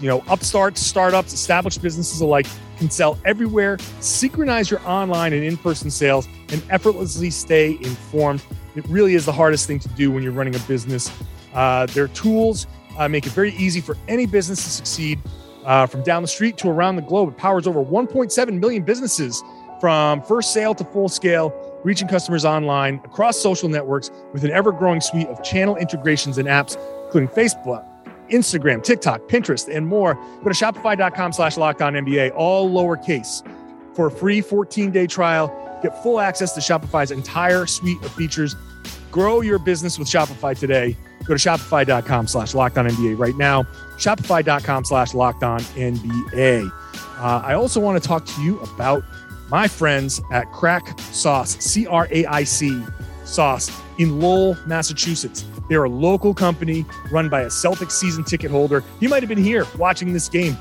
you 0.00 0.08
know, 0.08 0.22
upstarts, 0.28 0.80
startups, 0.80 1.32
established 1.32 1.82
businesses 1.82 2.20
alike 2.20 2.46
can 2.78 2.90
sell 2.90 3.18
everywhere, 3.24 3.78
synchronize 4.00 4.70
your 4.70 4.80
online 4.86 5.32
and 5.32 5.42
in 5.42 5.56
person 5.56 5.90
sales, 5.90 6.28
and 6.50 6.62
effortlessly 6.70 7.30
stay 7.30 7.72
informed. 7.82 8.42
It 8.74 8.86
really 8.88 9.14
is 9.14 9.24
the 9.24 9.32
hardest 9.32 9.66
thing 9.66 9.78
to 9.80 9.88
do 9.88 10.10
when 10.10 10.22
you're 10.22 10.32
running 10.32 10.54
a 10.54 10.58
business. 10.60 11.10
Uh, 11.54 11.86
their 11.86 12.08
tools 12.08 12.66
uh, 12.98 13.08
make 13.08 13.26
it 13.26 13.32
very 13.32 13.54
easy 13.56 13.80
for 13.80 13.96
any 14.08 14.26
business 14.26 14.62
to 14.64 14.70
succeed. 14.70 15.20
Uh, 15.64 15.84
from 15.86 16.02
down 16.02 16.22
the 16.22 16.28
street 16.28 16.56
to 16.58 16.68
around 16.68 16.96
the 16.96 17.02
globe, 17.02 17.28
it 17.30 17.36
powers 17.36 17.66
over 17.66 17.82
1.7 17.82 18.60
million 18.60 18.84
businesses 18.84 19.42
from 19.80 20.22
first 20.22 20.52
sale 20.52 20.74
to 20.74 20.84
full 20.84 21.08
scale, 21.08 21.52
reaching 21.82 22.08
customers 22.08 22.44
online 22.44 23.00
across 23.04 23.38
social 23.38 23.68
networks 23.68 24.10
with 24.32 24.44
an 24.44 24.50
ever 24.50 24.72
growing 24.72 25.00
suite 25.00 25.26
of 25.26 25.42
channel 25.42 25.76
integrations 25.76 26.38
and 26.38 26.48
apps, 26.48 26.76
including 27.06 27.28
Facebook, 27.28 27.84
Instagram, 28.30 28.82
TikTok, 28.82 29.22
Pinterest, 29.22 29.74
and 29.74 29.86
more. 29.86 30.14
Go 30.14 30.44
to 30.44 30.50
shopify.com 30.50 31.32
slash 31.32 31.56
locked 31.56 31.82
on 31.82 31.94
NBA, 31.94 32.32
all 32.34 32.70
lowercase. 32.70 33.46
For 33.94 34.06
a 34.06 34.10
free 34.10 34.40
14 34.40 34.90
day 34.90 35.06
trial, 35.06 35.80
get 35.82 36.02
full 36.02 36.20
access 36.20 36.52
to 36.54 36.60
Shopify's 36.60 37.10
entire 37.10 37.66
suite 37.66 38.02
of 38.04 38.12
features 38.12 38.54
Grow 39.16 39.40
your 39.40 39.58
business 39.58 39.98
with 39.98 40.08
Shopify 40.08 40.54
today. 40.54 40.94
Go 41.24 41.34
to 41.34 41.40
shopify.com 41.48 42.26
slash 42.26 42.52
locked 42.52 42.76
on 42.76 42.86
NBA 42.86 43.18
right 43.18 43.34
now. 43.34 43.62
Shopify.com 43.96 44.84
slash 44.84 45.14
locked 45.14 45.42
on 45.42 45.60
NBA. 45.60 46.70
Uh, 46.70 47.42
I 47.42 47.54
also 47.54 47.80
want 47.80 48.00
to 48.00 48.06
talk 48.06 48.26
to 48.26 48.42
you 48.42 48.60
about 48.60 49.02
my 49.48 49.68
friends 49.68 50.20
at 50.32 50.52
Craic 50.52 51.00
Sauce, 51.00 51.56
C 51.64 51.86
R 51.86 52.06
A 52.10 52.26
I 52.26 52.44
C 52.44 52.84
Sauce 53.24 53.70
in 53.98 54.20
Lowell, 54.20 54.54
Massachusetts. 54.66 55.46
They're 55.68 55.84
a 55.84 55.88
local 55.88 56.34
company 56.34 56.84
run 57.10 57.28
by 57.28 57.42
a 57.42 57.46
Celtics 57.46 57.92
season 57.92 58.24
ticket 58.24 58.50
holder. 58.50 58.84
He 59.00 59.08
might 59.08 59.22
have 59.22 59.28
been 59.28 59.42
here 59.42 59.66
watching 59.76 60.12
this 60.12 60.28
game. 60.28 60.56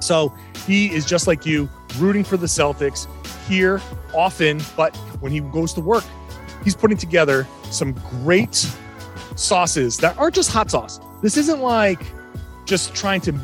So 0.00 0.34
he 0.66 0.92
is 0.92 1.04
just 1.06 1.26
like 1.26 1.46
you, 1.46 1.68
rooting 1.98 2.24
for 2.24 2.36
the 2.36 2.46
Celtics 2.46 3.06
here 3.46 3.80
often, 4.14 4.60
but 4.76 4.94
when 5.20 5.32
he 5.32 5.40
goes 5.40 5.72
to 5.74 5.80
work, 5.80 6.04
he's 6.62 6.74
putting 6.74 6.96
together 6.96 7.46
some 7.70 7.92
great 8.22 8.66
sauces 9.36 9.96
that 9.98 10.16
aren't 10.18 10.34
just 10.34 10.50
hot 10.50 10.70
sauce. 10.70 11.00
This 11.22 11.36
isn't 11.36 11.60
like 11.60 12.02
just 12.64 12.94
trying 12.94 13.20
to 13.22 13.34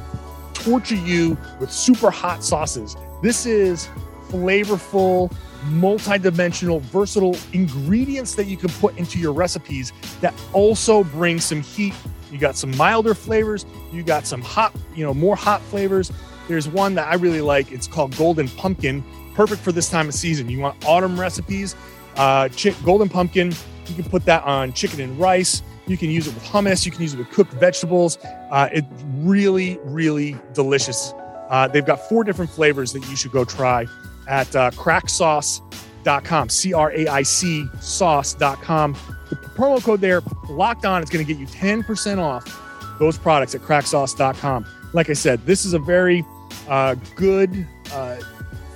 torture 0.54 0.94
you 0.94 1.36
with 1.58 1.70
super 1.70 2.10
hot 2.10 2.44
sauces. 2.44 2.96
This 3.22 3.46
is 3.46 3.88
flavorful, 4.28 5.32
multi-dimensional, 5.64 6.80
versatile 6.80 7.36
ingredients 7.52 8.34
that 8.34 8.46
you 8.46 8.56
can 8.56 8.70
put 8.70 8.96
into 8.96 9.18
your 9.18 9.32
recipes 9.32 9.92
that 10.20 10.34
also 10.52 11.04
bring 11.04 11.40
some 11.40 11.62
heat. 11.62 11.94
You 12.30 12.38
got 12.38 12.56
some 12.56 12.76
milder 12.76 13.14
flavors, 13.14 13.66
you 13.92 14.02
got 14.02 14.26
some 14.26 14.40
hot, 14.40 14.74
you 14.94 15.04
know, 15.04 15.12
more 15.12 15.36
hot 15.36 15.60
flavors. 15.62 16.12
There's 16.48 16.68
one 16.68 16.94
that 16.94 17.08
I 17.08 17.14
really 17.14 17.40
like. 17.40 17.72
It's 17.72 17.86
called 17.86 18.16
Golden 18.16 18.48
Pumpkin. 18.48 19.04
Perfect 19.34 19.62
for 19.62 19.72
this 19.72 19.88
time 19.88 20.08
of 20.08 20.14
season. 20.14 20.48
You 20.48 20.60
want 20.60 20.84
autumn 20.84 21.18
recipes? 21.18 21.76
Uh, 22.16 22.48
chick, 22.48 22.74
golden 22.84 23.08
pumpkin. 23.08 23.52
You 23.86 23.94
can 23.94 24.04
put 24.04 24.24
that 24.26 24.42
on 24.44 24.72
chicken 24.72 25.00
and 25.00 25.18
rice. 25.18 25.62
You 25.86 25.96
can 25.96 26.10
use 26.10 26.26
it 26.26 26.34
with 26.34 26.44
hummus. 26.44 26.84
You 26.84 26.92
can 26.92 27.02
use 27.02 27.14
it 27.14 27.18
with 27.18 27.30
cooked 27.30 27.52
vegetables. 27.54 28.18
Uh, 28.50 28.68
it's 28.72 28.86
really, 29.18 29.78
really 29.84 30.36
delicious. 30.52 31.14
Uh, 31.48 31.66
they've 31.66 31.86
got 31.86 32.08
four 32.08 32.22
different 32.22 32.50
flavors 32.50 32.92
that 32.92 33.08
you 33.08 33.16
should 33.16 33.32
go 33.32 33.44
try 33.44 33.86
at 34.30 34.54
uh, 34.54 34.70
craicsauce.com, 34.70 36.48
C 36.48 36.72
R 36.72 36.92
A 36.92 37.08
I 37.08 37.22
C 37.22 37.66
sauce.com. 37.80 38.96
The 39.28 39.36
promo 39.36 39.82
code 39.82 40.00
there, 40.00 40.22
locked 40.48 40.86
on, 40.86 41.02
is 41.02 41.10
going 41.10 41.24
to 41.24 41.30
get 41.32 41.38
you 41.38 41.46
10% 41.46 42.18
off 42.18 42.98
those 42.98 43.18
products 43.18 43.54
at 43.54 43.60
craicsauce.com. 43.60 44.66
Like 44.92 45.10
I 45.10 45.14
said, 45.14 45.44
this 45.46 45.64
is 45.64 45.74
a 45.74 45.78
very 45.78 46.24
uh, 46.68 46.94
good, 47.16 47.66
uh, 47.92 48.18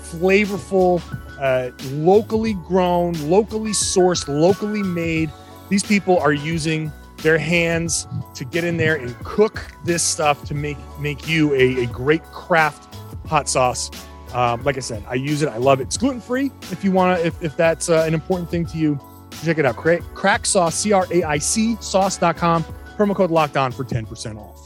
flavorful, 0.02 1.02
uh, 1.40 1.70
locally 1.94 2.54
grown, 2.54 3.14
locally 3.28 3.73
sourced, 3.73 4.28
locally 4.28 4.82
made. 4.82 5.30
These 5.68 5.84
people 5.84 6.18
are 6.18 6.32
using 6.32 6.92
their 7.18 7.38
hands 7.38 8.06
to 8.34 8.44
get 8.44 8.64
in 8.64 8.76
there 8.76 8.96
and 8.96 9.16
cook 9.25 9.73
this 9.84 10.02
stuff 10.02 10.44
to 10.44 10.54
make 10.54 10.76
make 11.00 11.26
you 11.26 11.54
a, 11.54 11.84
a 11.84 11.87
great 11.87 12.23
craft 12.25 12.94
hot 13.26 13.49
sauce. 13.49 13.90
Um, 14.34 14.62
like 14.64 14.76
I 14.76 14.80
said, 14.80 15.02
I 15.08 15.14
use 15.14 15.42
it. 15.42 15.48
I 15.48 15.58
love 15.58 15.80
it. 15.80 15.84
It's 15.84 15.96
gluten 15.96 16.20
free. 16.20 16.50
If 16.72 16.82
you 16.84 16.90
want 16.90 17.18
to, 17.18 17.26
if, 17.26 17.40
if 17.42 17.56
that's 17.56 17.88
uh, 17.88 18.04
an 18.06 18.14
important 18.14 18.50
thing 18.50 18.66
to 18.66 18.76
you, 18.76 18.98
check 19.44 19.58
it 19.58 19.64
out. 19.64 19.76
Crack, 19.76 20.02
crack 20.14 20.44
sauce, 20.44 20.74
C 20.74 20.92
R 20.92 21.06
A 21.12 21.22
I 21.22 21.38
C 21.38 21.76
sauce.com. 21.80 22.64
Promo 22.96 23.14
code 23.14 23.30
locked 23.30 23.56
on 23.56 23.72
for 23.72 23.84
10% 23.84 24.38
off. 24.38 24.64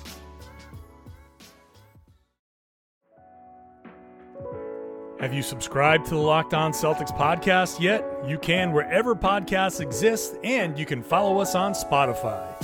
Have 5.20 5.34
you 5.34 5.42
subscribed 5.42 6.04
to 6.06 6.10
the 6.10 6.20
Locked 6.20 6.54
On 6.54 6.70
Celtics 6.70 7.14
podcast 7.16 7.80
yet? 7.80 8.04
You 8.25 8.38
can 8.38 8.72
wherever 8.72 9.16
podcasts 9.16 9.80
exist, 9.80 10.37
and 10.44 10.78
you 10.78 10.87
can 10.87 11.02
follow 11.02 11.40
us 11.40 11.56
on 11.56 11.72
Spotify. 11.72 12.54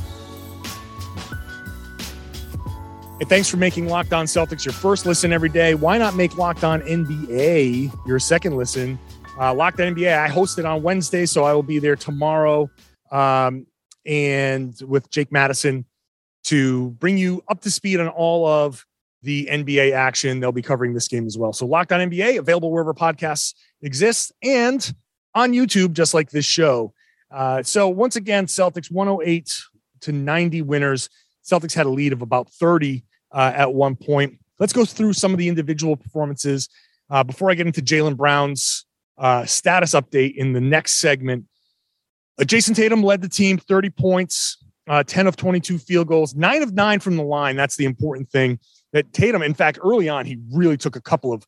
Hey, 3.21 3.27
thanks 3.27 3.49
for 3.49 3.59
making 3.59 3.87
Locked 3.87 4.13
On 4.13 4.27
Celtics 4.27 4.65
your 4.65 4.73
first 4.73 5.07
listen 5.07 5.33
every 5.33 5.49
day. 5.49 5.77
Why 5.77 5.99
not 5.99 6.17
make 6.17 6.37
Locked 6.37 6.65
On 6.65 6.81
NBA 6.83 8.07
your 8.09 8.19
second 8.19 8.57
listen? 8.57 8.99
Uh, 9.39 9.55
Locked 9.55 9.79
On 9.79 9.95
NBA, 9.95 10.19
I 10.19 10.27
host 10.27 10.59
it 10.59 10.65
on 10.65 10.83
Wednesday, 10.83 11.25
so 11.25 11.45
I 11.45 11.53
will 11.53 11.63
be 11.63 11.79
there 11.79 11.95
tomorrow 11.95 12.69
um, 13.13 13.69
and 14.05 14.75
with 14.89 15.09
Jake 15.11 15.31
Madison 15.31 15.85
to 16.45 16.91
bring 16.91 17.17
you 17.17 17.41
up 17.47 17.61
to 17.61 17.71
speed 17.71 18.01
on 18.01 18.09
all 18.09 18.49
of 18.49 18.85
the 19.23 19.47
NBA 19.47 19.93
action. 19.93 20.41
They'll 20.41 20.51
be 20.51 20.61
covering 20.61 20.93
this 20.93 21.07
game 21.07 21.25
as 21.25 21.39
well. 21.39 21.53
So 21.53 21.67
Locked 21.67 21.93
On 21.93 22.01
NBA, 22.01 22.39
available 22.39 22.73
wherever 22.73 22.95
podcasts 22.95 23.55
exist 23.81 24.33
and 24.43 24.93
on 25.37 25.53
YouTube, 25.53 25.93
just 25.93 26.15
like 26.15 26.31
this 26.31 26.47
show. 26.47 26.93
Uh, 27.31 27.63
so 27.63 27.89
once 27.89 28.17
again, 28.17 28.47
Celtics 28.47 28.91
108 28.91 29.63
to 30.01 30.11
90 30.11 30.63
winners. 30.63 31.09
Celtics 31.45 31.75
had 31.75 31.87
a 31.87 31.91
lead 31.91 32.13
of 32.13 32.23
about 32.23 32.51
30 32.51 33.05
uh, 33.33 33.53
at 33.55 33.73
one 33.73 33.97
point. 33.97 34.39
Let's 34.59 34.73
go 34.73 34.85
through 34.85 35.13
some 35.13 35.33
of 35.33 35.39
the 35.39 35.49
individual 35.49 35.97
performances 35.97 36.69
uh, 37.11 37.23
before 37.23 37.51
I 37.51 37.55
get 37.55 37.67
into 37.67 37.83
Jaylen 37.83 38.17
Brown's 38.17 38.87
uh, 39.19 39.45
status 39.45 39.93
update 39.93 40.37
in 40.37 40.53
the 40.53 40.61
next 40.61 40.95
segment. 40.95 41.45
Uh, 42.39 42.45
Jayson 42.45 42.75
Tatum 42.75 43.03
led 43.03 43.23
the 43.23 43.29
team 43.29 43.59
30 43.59 43.91
points, 43.91 44.59
uh, 44.89 45.03
10 45.03 45.27
of 45.27 45.37
22 45.37 45.79
field 45.79 46.09
goals, 46.09 46.35
nine 46.35 46.63
of 46.63 46.73
nine 46.73 47.01
from 47.01 47.17
the 47.17 47.23
line. 47.23 47.57
That's 47.57 47.77
the 47.77 47.85
important 47.85 48.31
thing 48.31 48.59
that 48.93 49.13
Tatum, 49.13 49.43
in 49.43 49.55
fact, 49.55 49.79
early 49.83 50.09
on, 50.09 50.25
he 50.25 50.39
really 50.53 50.77
took 50.77 50.97
a 50.97 51.01
couple 51.01 51.33
of 51.33 51.47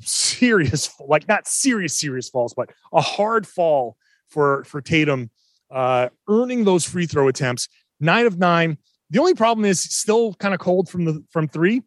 serious, 0.00 0.90
like 1.06 1.28
not 1.28 1.46
serious, 1.46 1.94
serious 1.94 2.28
falls, 2.28 2.54
but 2.54 2.70
a 2.92 3.00
hard 3.00 3.46
fall 3.46 3.96
for 4.28 4.64
for 4.64 4.80
Tatum, 4.80 5.30
uh, 5.70 6.08
earning 6.28 6.64
those 6.64 6.84
free 6.84 7.06
throw 7.06 7.28
attempts. 7.28 7.68
Nine 8.00 8.26
of 8.26 8.38
nine. 8.38 8.78
The 9.10 9.18
only 9.18 9.34
problem 9.34 9.64
is 9.64 9.80
still 9.80 10.34
kind 10.34 10.54
of 10.54 10.60
cold 10.60 10.88
from 10.88 11.04
the 11.04 11.24
from 11.30 11.48
three. 11.48 11.82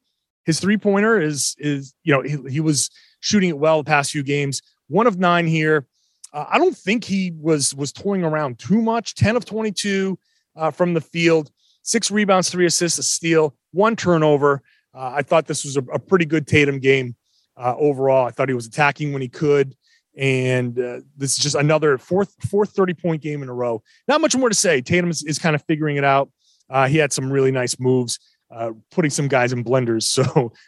His 0.46 0.60
three 0.60 0.78
pointer 0.78 1.20
is 1.22 1.56
is 1.60 1.94
you 2.04 2.14
know 2.14 2.22
he, 2.22 2.38
he 2.50 2.60
was 2.60 2.90
shooting 3.20 3.50
it 3.50 3.58
well 3.58 3.84
the 3.84 3.88
past 3.88 4.12
few 4.12 4.24
games. 4.24 4.62
One 4.88 5.08
of 5.08 5.20
nine 5.20 5.48
here. 5.48 5.86
Uh, 6.34 6.46
I 6.50 6.58
don't 6.58 6.76
think 6.76 7.04
he 7.04 7.34
was 7.40 7.76
was 7.76 7.92
toying 7.92 8.24
around 8.24 8.60
too 8.60 8.82
much. 8.82 9.16
Ten 9.16 9.36
of 9.36 9.46
twenty 9.46 9.72
two 9.72 10.18
uh, 10.56 10.72
from 10.72 10.94
the 10.94 11.02
field. 11.02 11.52
Six 11.84 12.12
rebounds, 12.12 12.50
three 12.50 12.66
assists, 12.66 13.00
a 13.00 13.04
steal, 13.04 13.56
one 13.72 13.96
turnover. 13.96 14.62
Uh, 14.94 15.14
I 15.16 15.22
thought 15.24 15.48
this 15.48 15.64
was 15.64 15.78
a, 15.78 15.82
a 15.94 16.00
pretty 16.00 16.26
good 16.26 16.48
Tatum 16.48 16.80
game 16.80 17.16
uh, 17.58 17.76
overall. 17.78 18.26
I 18.26 18.32
thought 18.32 18.50
he 18.50 18.56
was 18.56 18.68
attacking 18.68 19.14
when 19.14 19.22
he 19.22 19.30
could, 19.30 19.76
and 20.18 20.78
uh, 20.78 21.02
this 21.18 21.34
is 21.34 21.38
just 21.38 21.56
another 21.56 21.98
fourth 21.98 22.36
fourth 22.50 22.72
thirty 22.72 22.94
point 22.94 23.22
game 23.22 23.44
in 23.44 23.50
a 23.50 23.54
row. 23.54 23.84
Not 24.08 24.22
much 24.22 24.36
more 24.36 24.50
to 24.50 24.56
say. 24.56 24.82
Tatum 24.82 25.10
is, 25.10 25.24
is 25.24 25.40
kind 25.40 25.56
of 25.56 25.64
figuring 25.64 25.98
it 25.98 26.04
out. 26.04 26.30
Uh, 26.72 26.88
he 26.88 26.98
had 26.98 27.12
some 27.12 27.32
really 27.32 27.52
nice 27.52 27.80
moves, 27.80 28.20
uh, 28.50 28.72
putting 28.92 29.12
some 29.12 29.28
guys 29.28 29.54
in 29.54 29.64
blenders, 29.64 30.04
so 30.18 30.24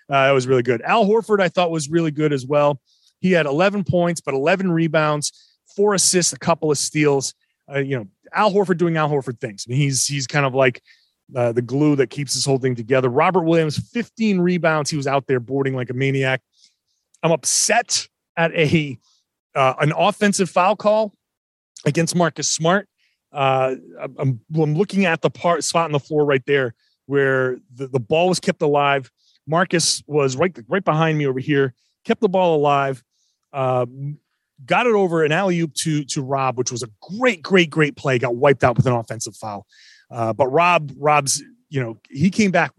uh, 0.09 0.27
that 0.27 0.31
was 0.31 0.47
really 0.47 0.63
good. 0.63 0.81
Al 0.81 1.05
Horford, 1.05 1.41
I 1.41 1.49
thought 1.49 1.71
was 1.71 1.89
really 1.89 2.11
good 2.11 2.33
as 2.33 2.45
well. 2.45 2.79
He 3.19 3.31
had 3.31 3.45
11 3.45 3.85
points, 3.85 4.19
but 4.19 4.33
11 4.33 4.71
rebounds, 4.71 5.31
four 5.75 5.93
assists, 5.93 6.33
a 6.33 6.39
couple 6.39 6.69
of 6.69 6.77
steals. 6.77 7.33
you 7.73 7.97
know, 7.97 8.07
Al 8.33 8.51
Horford 8.51 8.77
doing 8.77 8.97
Al 8.97 9.09
Horford 9.09 9.39
things. 9.39 9.65
I 9.67 9.71
mean, 9.71 9.79
he's 9.79 10.05
he's 10.05 10.27
kind 10.27 10.45
of 10.45 10.53
like 10.53 10.81
uh, 11.35 11.51
the 11.51 11.61
glue 11.61 11.95
that 11.95 12.09
keeps 12.09 12.33
this 12.33 12.45
whole 12.45 12.57
thing 12.57 12.75
together. 12.75 13.09
Robert 13.09 13.43
Williams, 13.43 13.77
15 13.77 14.39
rebounds. 14.39 14.89
He 14.89 14.97
was 14.97 15.07
out 15.07 15.27
there 15.27 15.39
boarding 15.39 15.75
like 15.75 15.89
a 15.89 15.93
maniac. 15.93 16.41
I'm 17.21 17.31
upset 17.31 18.07
at 18.37 18.51
a 18.53 18.97
uh, 19.55 19.73
an 19.79 19.93
offensive 19.95 20.49
foul 20.49 20.75
call 20.75 21.13
against 21.85 22.15
Marcus 22.15 22.49
Smart. 22.49 22.87
Uh, 23.33 23.75
I'm, 24.19 24.39
I'm 24.55 24.75
looking 24.75 25.05
at 25.05 25.21
the 25.21 25.29
part 25.29 25.63
spot 25.63 25.85
on 25.85 25.91
the 25.91 25.99
floor 25.99 26.25
right 26.25 26.45
there 26.45 26.75
where 27.05 27.57
the, 27.73 27.87
the 27.87 27.99
ball 27.99 28.29
was 28.29 28.39
kept 28.39 28.61
alive. 28.61 29.11
Marcus 29.47 30.03
was 30.07 30.35
right 30.35 30.57
right 30.69 30.83
behind 30.83 31.17
me 31.17 31.27
over 31.27 31.39
here, 31.39 31.73
kept 32.05 32.21
the 32.21 32.29
ball 32.29 32.55
alive, 32.55 33.03
uh, 33.51 33.85
got 34.65 34.87
it 34.87 34.93
over 34.93 35.23
an 35.23 35.31
alley 35.31 35.59
oop 35.59 35.73
to 35.73 36.05
to 36.05 36.21
Rob, 36.21 36.57
which 36.57 36.71
was 36.71 36.83
a 36.83 36.87
great, 37.17 37.41
great, 37.41 37.69
great 37.69 37.95
play. 37.95 38.19
Got 38.19 38.35
wiped 38.35 38.63
out 38.63 38.77
with 38.77 38.85
an 38.85 38.93
offensive 38.93 39.35
foul. 39.35 39.65
Uh, 40.09 40.31
but 40.31 40.47
Rob, 40.47 40.91
Rob's, 40.97 41.43
you 41.69 41.81
know, 41.81 41.99
he 42.09 42.29
came 42.29 42.51
back. 42.51 42.71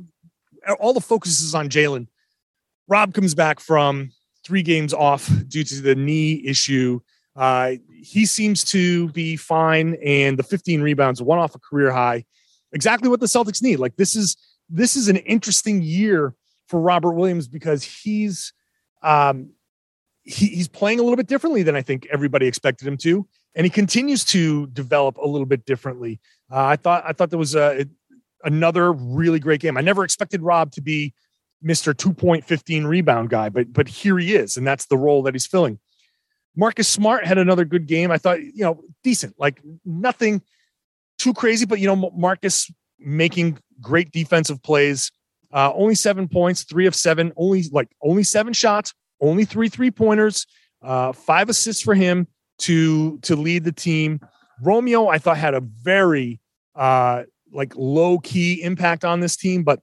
All 0.80 0.94
the 0.94 1.00
focus 1.00 1.42
is 1.42 1.54
on 1.54 1.68
Jaylen. 1.68 2.06
Rob 2.88 3.12
comes 3.12 3.34
back 3.34 3.60
from 3.60 4.12
three 4.44 4.62
games 4.62 4.94
off 4.94 5.30
due 5.48 5.64
to 5.64 5.80
the 5.80 5.94
knee 5.94 6.42
issue. 6.46 7.00
Uh, 7.36 7.72
he 7.90 8.26
seems 8.26 8.62
to 8.64 9.08
be 9.08 9.36
fine, 9.36 9.96
and 10.04 10.38
the 10.38 10.42
15 10.42 10.82
rebounds, 10.82 11.20
one 11.20 11.38
off 11.38 11.54
a 11.54 11.58
career 11.58 11.90
high, 11.90 12.24
exactly 12.72 13.08
what 13.08 13.20
the 13.20 13.26
Celtics 13.26 13.62
need. 13.62 13.76
Like 13.76 13.96
this 13.96 14.14
is 14.14 14.36
this 14.68 14.96
is 14.96 15.08
an 15.08 15.16
interesting 15.16 15.82
year 15.82 16.34
for 16.68 16.80
Robert 16.80 17.12
Williams 17.12 17.48
because 17.48 17.82
he's 17.82 18.52
um, 19.02 19.50
he, 20.22 20.46
he's 20.46 20.68
playing 20.68 21.00
a 21.00 21.02
little 21.02 21.16
bit 21.16 21.26
differently 21.26 21.62
than 21.62 21.76
I 21.76 21.82
think 21.82 22.06
everybody 22.10 22.46
expected 22.46 22.86
him 22.88 22.96
to, 22.98 23.26
and 23.54 23.64
he 23.66 23.70
continues 23.70 24.24
to 24.26 24.66
develop 24.68 25.16
a 25.18 25.26
little 25.26 25.46
bit 25.46 25.66
differently. 25.66 26.20
Uh, 26.50 26.64
I 26.64 26.76
thought 26.76 27.04
I 27.06 27.12
thought 27.12 27.30
there 27.30 27.38
was 27.38 27.54
a, 27.54 27.86
another 28.44 28.92
really 28.92 29.38
great 29.38 29.60
game. 29.60 29.76
I 29.76 29.80
never 29.80 30.04
expected 30.04 30.42
Rob 30.42 30.72
to 30.72 30.80
be 30.80 31.14
point 32.14 32.44
fifteen 32.44 32.84
rebound 32.84 33.30
guy, 33.30 33.48
but 33.48 33.72
but 33.72 33.88
here 33.88 34.18
he 34.18 34.34
is, 34.34 34.56
and 34.56 34.66
that's 34.66 34.86
the 34.86 34.98
role 34.98 35.22
that 35.22 35.34
he's 35.34 35.46
filling. 35.46 35.78
Marcus 36.56 36.88
Smart 36.88 37.26
had 37.26 37.38
another 37.38 37.64
good 37.64 37.86
game. 37.86 38.10
I 38.10 38.18
thought, 38.18 38.40
you 38.40 38.64
know, 38.64 38.82
decent, 39.02 39.34
like 39.38 39.60
nothing, 39.84 40.42
too 41.18 41.34
crazy, 41.34 41.66
but 41.66 41.78
you 41.80 41.86
know, 41.86 42.10
Marcus 42.16 42.70
making 42.98 43.58
great 43.80 44.12
defensive 44.12 44.62
plays. 44.62 45.10
Uh, 45.52 45.72
only 45.74 45.94
seven 45.94 46.26
points, 46.28 46.64
three 46.64 46.86
of 46.86 46.94
seven, 46.94 47.32
only 47.36 47.64
like 47.70 47.88
only 48.02 48.24
seven 48.24 48.52
shots, 48.52 48.92
only 49.20 49.44
three 49.44 49.68
three 49.68 49.90
pointers, 49.90 50.46
uh, 50.82 51.12
five 51.12 51.48
assists 51.48 51.82
for 51.82 51.94
him 51.94 52.26
to 52.58 53.18
to 53.18 53.36
lead 53.36 53.64
the 53.64 53.72
team. 53.72 54.20
Romeo, 54.62 55.08
I 55.08 55.18
thought 55.18 55.36
had 55.36 55.54
a 55.54 55.60
very 55.60 56.40
uh, 56.74 57.22
like 57.52 57.72
low 57.76 58.18
key 58.18 58.62
impact 58.62 59.04
on 59.04 59.20
this 59.20 59.36
team, 59.36 59.62
but 59.62 59.80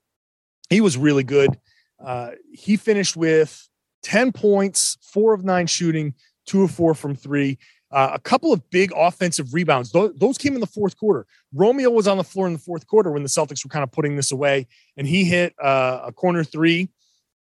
he 0.68 0.80
was 0.80 0.96
really 0.96 1.24
good. 1.24 1.58
Uh, 2.02 2.32
he 2.52 2.76
finished 2.76 3.16
with 3.16 3.68
10 4.02 4.32
points, 4.32 4.98
four 5.00 5.32
of 5.32 5.44
nine 5.44 5.66
shooting, 5.66 6.14
two 6.52 6.62
of 6.62 6.70
four 6.70 6.94
from 6.94 7.16
three. 7.16 7.58
Uh, 7.90 8.10
a 8.12 8.18
couple 8.18 8.52
of 8.52 8.70
big 8.70 8.92
offensive 8.94 9.52
rebounds. 9.54 9.90
Those, 9.90 10.12
those, 10.16 10.38
came 10.38 10.54
in 10.54 10.60
the 10.60 10.66
fourth 10.66 10.96
quarter. 10.96 11.26
Romeo 11.52 11.90
was 11.90 12.06
on 12.06 12.18
the 12.18 12.24
floor 12.24 12.46
in 12.46 12.52
the 12.52 12.58
fourth 12.58 12.86
quarter 12.86 13.10
when 13.10 13.22
the 13.22 13.28
Celtics 13.28 13.64
were 13.64 13.70
kind 13.70 13.82
of 13.82 13.90
putting 13.90 14.16
this 14.16 14.32
away, 14.32 14.66
and 14.96 15.06
he 15.06 15.24
hit 15.24 15.54
uh, 15.62 16.00
a 16.04 16.12
corner 16.12 16.44
three. 16.44 16.90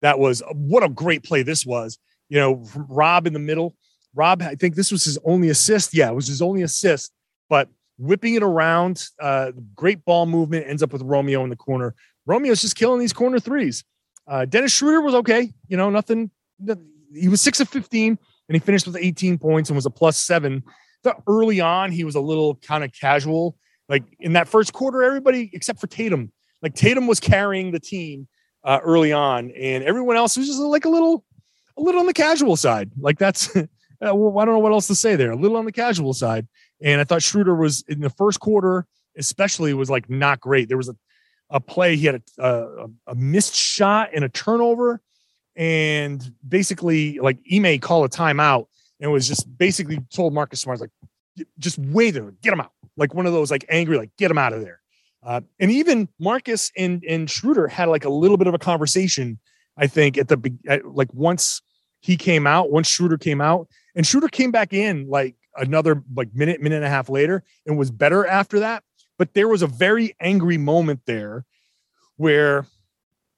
That 0.01 0.17
was 0.17 0.41
what 0.53 0.83
a 0.83 0.89
great 0.89 1.23
play 1.23 1.43
this 1.43 1.65
was. 1.65 1.97
You 2.29 2.39
know, 2.39 2.63
Rob 2.75 3.27
in 3.27 3.33
the 3.33 3.39
middle. 3.39 3.75
Rob, 4.15 4.41
I 4.41 4.55
think 4.55 4.75
this 4.75 4.91
was 4.91 5.03
his 5.05 5.19
only 5.23 5.49
assist. 5.49 5.93
Yeah, 5.93 6.09
it 6.09 6.15
was 6.15 6.27
his 6.27 6.41
only 6.41 6.61
assist, 6.61 7.11
but 7.47 7.69
whipping 7.97 8.35
it 8.35 8.43
around, 8.43 9.03
uh, 9.19 9.51
great 9.75 10.05
ball 10.05 10.25
movement 10.25 10.67
ends 10.67 10.81
up 10.81 10.93
with 10.93 11.01
Romeo 11.01 11.43
in 11.43 11.49
the 11.49 11.55
corner. 11.55 11.95
Romeo's 12.25 12.61
just 12.61 12.75
killing 12.75 12.99
these 12.99 13.13
corner 13.13 13.39
threes. 13.39 13.83
Uh, 14.27 14.45
Dennis 14.45 14.71
Schroeder 14.71 15.01
was 15.01 15.15
okay. 15.15 15.51
You 15.67 15.77
know, 15.77 15.89
nothing. 15.89 16.31
He 17.13 17.27
was 17.27 17.41
six 17.41 17.59
of 17.59 17.69
15 17.69 18.17
and 18.49 18.55
he 18.55 18.59
finished 18.59 18.87
with 18.87 18.97
18 18.97 19.37
points 19.37 19.69
and 19.69 19.75
was 19.75 19.85
a 19.85 19.91
plus 19.91 20.17
seven. 20.17 20.63
The 21.03 21.15
early 21.27 21.61
on, 21.61 21.91
he 21.91 22.03
was 22.03 22.15
a 22.15 22.19
little 22.19 22.55
kind 22.55 22.83
of 22.83 22.91
casual. 22.91 23.55
Like 23.87 24.03
in 24.19 24.33
that 24.33 24.49
first 24.49 24.73
quarter, 24.73 25.03
everybody 25.03 25.49
except 25.53 25.79
for 25.79 25.87
Tatum, 25.87 26.31
like 26.61 26.73
Tatum 26.73 27.07
was 27.07 27.19
carrying 27.19 27.71
the 27.71 27.79
team 27.79 28.27
uh, 28.63 28.79
early 28.83 29.13
on, 29.13 29.51
and 29.51 29.83
everyone 29.83 30.17
else 30.17 30.35
was 30.35 30.47
just 30.47 30.59
like 30.59 30.85
a 30.85 30.89
little, 30.89 31.23
a 31.77 31.81
little 31.81 32.01
on 32.01 32.07
the 32.07 32.13
casual 32.13 32.57
side. 32.57 32.91
Like 32.99 33.17
that's, 33.19 33.55
uh, 33.55 33.63
I 34.01 34.05
don't 34.07 34.35
know 34.35 34.59
what 34.59 34.73
else 34.73 34.87
to 34.87 34.95
say 34.95 35.15
there. 35.15 35.31
A 35.31 35.35
little 35.35 35.57
on 35.57 35.65
the 35.65 35.71
casual 35.71 36.13
side. 36.13 36.47
And 36.81 36.99
I 36.99 37.03
thought 37.03 37.21
Schroeder 37.21 37.55
was 37.55 37.83
in 37.87 38.01
the 38.01 38.09
first 38.09 38.39
quarter, 38.39 38.85
especially, 39.17 39.73
was 39.73 39.89
like 39.89 40.09
not 40.09 40.39
great. 40.39 40.69
There 40.69 40.77
was 40.77 40.89
a, 40.89 40.95
a 41.49 41.59
play 41.59 41.95
he 41.95 42.05
had 42.05 42.21
a, 42.37 42.43
a, 42.43 42.87
a 43.07 43.15
missed 43.15 43.55
shot 43.55 44.09
and 44.13 44.23
a 44.23 44.29
turnover 44.29 45.01
and 45.59 46.33
basically 46.47 47.19
like 47.19 47.37
Ime 47.53 47.79
called 47.79 48.05
a 48.05 48.17
timeout 48.17 48.67
and 49.01 49.11
was 49.11 49.27
just 49.27 49.45
basically 49.57 49.99
told 50.09 50.33
Marcus 50.33 50.61
Smart 50.61 50.79
like 50.79 50.89
just 51.59 51.77
wait 51.77 52.11
there, 52.11 52.31
get 52.41 52.53
him 52.53 52.61
out. 52.61 52.71
Like 52.95 53.13
one 53.13 53.25
of 53.25 53.33
those 53.33 53.51
like 53.51 53.65
angry, 53.69 53.97
like 53.97 54.15
get 54.17 54.31
him 54.31 54.37
out 54.37 54.53
of 54.53 54.61
there. 54.61 54.79
Uh, 55.21 55.41
and 55.59 55.69
even 55.69 56.07
Marcus 56.17 56.71
and 56.77 57.03
and 57.03 57.29
Schroeder 57.29 57.67
had 57.67 57.89
like 57.89 58.05
a 58.05 58.09
little 58.09 58.37
bit 58.37 58.47
of 58.47 58.53
a 58.53 58.59
conversation, 58.59 59.37
I 59.77 59.87
think, 59.87 60.17
at 60.17 60.29
the 60.29 60.53
at, 60.67 60.85
like 60.85 61.13
once 61.13 61.61
he 61.99 62.15
came 62.15 62.47
out, 62.47 62.71
once 62.71 62.87
Schroeder 62.87 63.17
came 63.17 63.41
out, 63.41 63.67
and 63.95 64.07
Schroeder 64.07 64.29
came 64.29 64.51
back 64.51 64.71
in 64.71 65.09
like 65.09 65.35
another 65.57 66.01
like 66.15 66.33
minute, 66.33 66.61
minute 66.61 66.77
and 66.77 66.85
a 66.85 66.89
half 66.89 67.09
later, 67.09 67.43
and 67.65 67.77
was 67.77 67.91
better 67.91 68.25
after 68.25 68.61
that. 68.61 68.83
But 69.17 69.33
there 69.33 69.49
was 69.49 69.61
a 69.61 69.67
very 69.67 70.15
angry 70.21 70.57
moment 70.57 71.01
there 71.05 71.43
where 72.15 72.65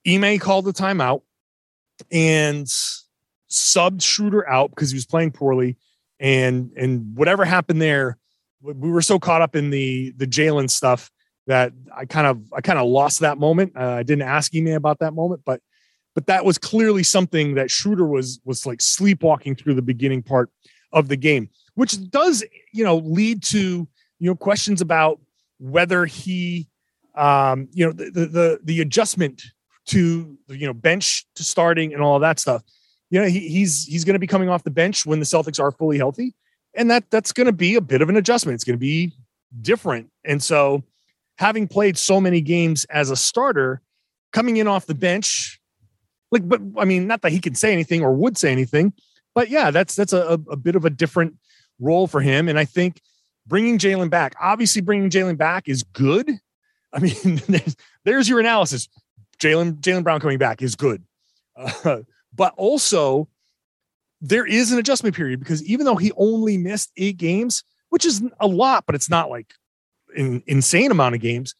Ime 0.06 0.38
called 0.38 0.66
the 0.66 0.72
timeout 0.72 1.22
and 2.10 2.66
subbed 3.50 4.02
Schroeder 4.02 4.48
out 4.48 4.70
because 4.70 4.90
he 4.90 4.96
was 4.96 5.06
playing 5.06 5.32
poorly. 5.32 5.76
And 6.18 6.70
and 6.76 7.16
whatever 7.16 7.44
happened 7.44 7.82
there, 7.82 8.18
we 8.60 8.90
were 8.90 9.02
so 9.02 9.18
caught 9.18 9.42
up 9.42 9.56
in 9.56 9.70
the 9.70 10.12
the 10.16 10.26
Jaylen 10.26 10.70
stuff 10.70 11.10
that 11.46 11.72
I 11.94 12.04
kind 12.04 12.26
of 12.26 12.42
I 12.52 12.60
kind 12.60 12.78
of 12.78 12.86
lost 12.86 13.20
that 13.20 13.38
moment. 13.38 13.72
Uh, 13.76 13.90
I 13.90 14.02
didn't 14.02 14.22
ask 14.22 14.54
Ime 14.54 14.68
about 14.68 15.00
that 15.00 15.14
moment, 15.14 15.42
but 15.44 15.60
but 16.14 16.26
that 16.26 16.44
was 16.44 16.58
clearly 16.58 17.02
something 17.02 17.54
that 17.54 17.70
Schroeder 17.70 18.06
was 18.06 18.40
was 18.44 18.66
like 18.66 18.80
sleepwalking 18.80 19.56
through 19.56 19.74
the 19.74 19.82
beginning 19.82 20.22
part 20.22 20.50
of 20.92 21.08
the 21.08 21.16
game, 21.16 21.50
which 21.74 22.10
does 22.10 22.44
you 22.72 22.84
know 22.84 22.98
lead 22.98 23.42
to 23.44 23.88
you 24.18 24.30
know 24.30 24.36
questions 24.36 24.80
about 24.80 25.20
whether 25.58 26.04
he 26.06 26.68
um 27.16 27.68
you 27.72 27.84
know 27.84 27.92
the 27.92 28.26
the 28.26 28.60
the 28.62 28.80
adjustment 28.80 29.42
to 29.86 30.38
you 30.48 30.66
know 30.66 30.72
bench 30.72 31.26
to 31.36 31.44
starting 31.44 31.92
and 31.92 32.02
all 32.02 32.18
that 32.18 32.38
stuff. 32.38 32.62
You 33.10 33.20
know, 33.20 33.26
he, 33.26 33.48
he's 33.48 33.84
he's 33.84 34.04
going 34.04 34.14
to 34.14 34.20
be 34.20 34.26
coming 34.26 34.48
off 34.48 34.64
the 34.64 34.70
bench 34.70 35.04
when 35.04 35.18
the 35.18 35.26
Celtics 35.26 35.60
are 35.60 35.70
fully 35.70 35.98
healthy, 35.98 36.34
and 36.74 36.90
that 36.90 37.10
that's 37.10 37.32
going 37.32 37.46
to 37.46 37.52
be 37.52 37.74
a 37.74 37.80
bit 37.80 38.02
of 38.02 38.08
an 38.08 38.16
adjustment. 38.16 38.54
It's 38.54 38.64
going 38.64 38.76
to 38.76 38.80
be 38.80 39.12
different, 39.60 40.10
and 40.24 40.42
so 40.42 40.82
having 41.38 41.66
played 41.66 41.98
so 41.98 42.20
many 42.20 42.40
games 42.40 42.84
as 42.86 43.10
a 43.10 43.16
starter, 43.16 43.82
coming 44.32 44.58
in 44.58 44.68
off 44.68 44.86
the 44.86 44.94
bench, 44.94 45.60
like, 46.30 46.48
but 46.48 46.60
I 46.78 46.84
mean, 46.84 47.06
not 47.06 47.22
that 47.22 47.32
he 47.32 47.40
can 47.40 47.54
say 47.54 47.72
anything 47.72 48.02
or 48.02 48.12
would 48.12 48.38
say 48.38 48.52
anything, 48.52 48.92
but 49.34 49.50
yeah, 49.50 49.70
that's 49.70 49.94
that's 49.94 50.12
a, 50.12 50.38
a 50.50 50.56
bit 50.56 50.76
of 50.76 50.84
a 50.84 50.90
different 50.90 51.36
role 51.80 52.06
for 52.06 52.20
him, 52.20 52.48
and 52.48 52.58
I 52.58 52.64
think 52.64 53.00
bringing 53.46 53.78
Jaylen 53.78 54.10
back, 54.10 54.34
obviously 54.40 54.82
bringing 54.82 55.10
Jaylen 55.10 55.36
back 55.36 55.68
is 55.68 55.82
good. 55.82 56.30
I 56.92 56.98
mean, 56.98 57.14
there's, 57.48 57.76
there's 58.04 58.28
your 58.28 58.40
analysis. 58.40 58.88
Jaylen 59.42 59.80
Jaylen 59.80 60.04
Brown 60.04 60.20
coming 60.20 60.38
back 60.38 60.62
is 60.62 60.76
good, 60.76 61.02
uh, 61.56 61.98
but 62.34 62.54
also 62.56 63.28
there 64.20 64.46
is 64.46 64.70
an 64.70 64.78
adjustment 64.78 65.16
period 65.16 65.40
because 65.40 65.64
even 65.64 65.84
though 65.84 65.96
he 65.96 66.12
only 66.16 66.56
missed 66.56 66.92
eight 66.96 67.16
games, 67.16 67.64
which 67.88 68.06
is 68.06 68.22
a 68.38 68.46
lot, 68.46 68.84
but 68.86 68.94
it's 68.94 69.10
not 69.10 69.28
like 69.28 69.52
an 70.16 70.42
insane 70.46 70.92
amount 70.92 71.16
of 71.16 71.20
games. 71.20 71.56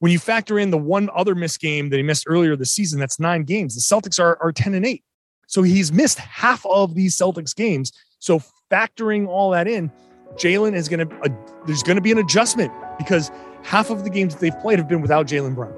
When 0.00 0.12
you 0.12 0.18
factor 0.18 0.58
in 0.58 0.70
the 0.70 0.78
one 0.78 1.08
other 1.14 1.34
missed 1.34 1.60
game 1.60 1.88
that 1.88 1.96
he 1.96 2.02
missed 2.02 2.24
earlier 2.26 2.56
this 2.56 2.72
season, 2.72 3.00
that's 3.00 3.18
nine 3.18 3.44
games. 3.44 3.74
The 3.74 3.80
Celtics 3.80 4.20
are, 4.20 4.36
are 4.42 4.52
10 4.52 4.74
and 4.74 4.84
8. 4.84 5.02
So 5.46 5.62
he's 5.62 5.92
missed 5.92 6.18
half 6.18 6.66
of 6.66 6.94
these 6.94 7.16
Celtics 7.16 7.54
games. 7.54 7.92
So 8.18 8.42
factoring 8.70 9.28
all 9.28 9.50
that 9.52 9.68
in, 9.68 9.92
Jaylen 10.34 10.74
is 10.74 10.88
going 10.88 11.08
to, 11.08 11.16
uh, 11.20 11.28
there's 11.66 11.84
going 11.84 11.96
to 11.96 12.02
be 12.02 12.10
an 12.10 12.18
adjustment 12.18 12.72
because 12.98 13.30
half 13.62 13.90
of 13.90 14.02
the 14.02 14.10
games 14.10 14.34
that 14.34 14.40
they've 14.40 14.58
played 14.60 14.78
have 14.78 14.88
been 14.88 15.02
without 15.02 15.26
Jaylen 15.28 15.54
Brown 15.54 15.72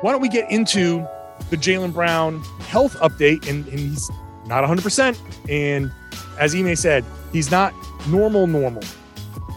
why 0.00 0.12
don't 0.12 0.20
we 0.20 0.28
get 0.28 0.50
into 0.50 1.06
the 1.50 1.56
Jaylen 1.56 1.92
Brown 1.92 2.42
health 2.68 2.96
update? 3.00 3.48
And, 3.48 3.66
and 3.68 3.78
he's 3.78 4.10
not 4.46 4.64
100%. 4.64 5.18
And 5.48 5.90
as 6.38 6.54
Ime 6.54 6.74
said, 6.76 7.04
he's 7.32 7.50
not 7.50 7.74
normal, 8.08 8.46
normal. 8.46 8.82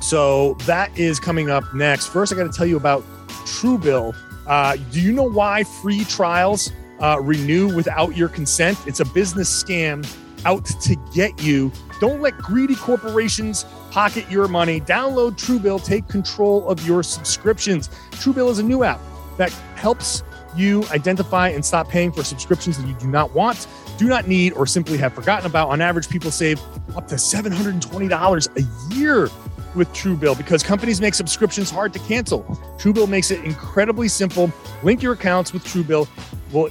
So 0.01 0.55
that 0.65 0.97
is 0.97 1.19
coming 1.19 1.49
up 1.49 1.63
next. 1.73 2.07
First, 2.07 2.33
I 2.33 2.35
got 2.35 2.51
to 2.51 2.57
tell 2.57 2.65
you 2.67 2.77
about 2.77 3.03
Truebill. 3.45 4.15
Uh, 4.45 4.75
do 4.91 4.99
you 4.99 5.13
know 5.13 5.29
why 5.29 5.63
free 5.63 6.03
trials 6.05 6.71
uh, 6.99 7.19
renew 7.21 7.73
without 7.73 8.17
your 8.17 8.27
consent? 8.27 8.77
It's 8.85 8.99
a 8.99 9.05
business 9.05 9.63
scam 9.63 10.05
out 10.45 10.65
to 10.65 10.95
get 11.13 11.41
you. 11.41 11.71
Don't 12.01 12.21
let 12.21 12.37
greedy 12.37 12.75
corporations 12.75 13.63
pocket 13.91 14.29
your 14.29 14.49
money. 14.49 14.81
Download 14.81 15.31
Truebill, 15.31 15.85
take 15.85 16.09
control 16.09 16.67
of 16.67 16.85
your 16.85 17.01
subscriptions. 17.01 17.87
Truebill 18.11 18.49
is 18.49 18.59
a 18.59 18.63
new 18.63 18.83
app 18.83 18.99
that 19.37 19.51
helps 19.75 20.23
you 20.57 20.85
identify 20.91 21.49
and 21.49 21.65
stop 21.65 21.87
paying 21.89 22.11
for 22.11 22.23
subscriptions 22.23 22.77
that 22.77 22.87
you 22.87 22.93
do 22.95 23.07
not 23.07 23.33
want, 23.33 23.67
do 23.97 24.07
not 24.07 24.27
need, 24.27 24.53
or 24.53 24.65
simply 24.65 24.97
have 24.97 25.13
forgotten 25.13 25.45
about. 25.45 25.69
On 25.69 25.81
average, 25.81 26.09
people 26.09 26.31
save 26.31 26.59
up 26.95 27.07
to 27.07 27.15
$720 27.15 28.57
a 28.57 28.95
year 28.95 29.29
with 29.75 29.91
Truebill 29.93 30.37
because 30.37 30.63
companies 30.63 31.01
make 31.01 31.13
subscriptions 31.13 31.69
hard 31.69 31.93
to 31.93 31.99
cancel. 31.99 32.43
Truebill 32.77 33.09
makes 33.09 33.31
it 33.31 33.43
incredibly 33.43 34.07
simple. 34.07 34.51
Link 34.83 35.01
your 35.01 35.13
accounts 35.13 35.53
with 35.53 35.63
Truebill, 35.63 36.07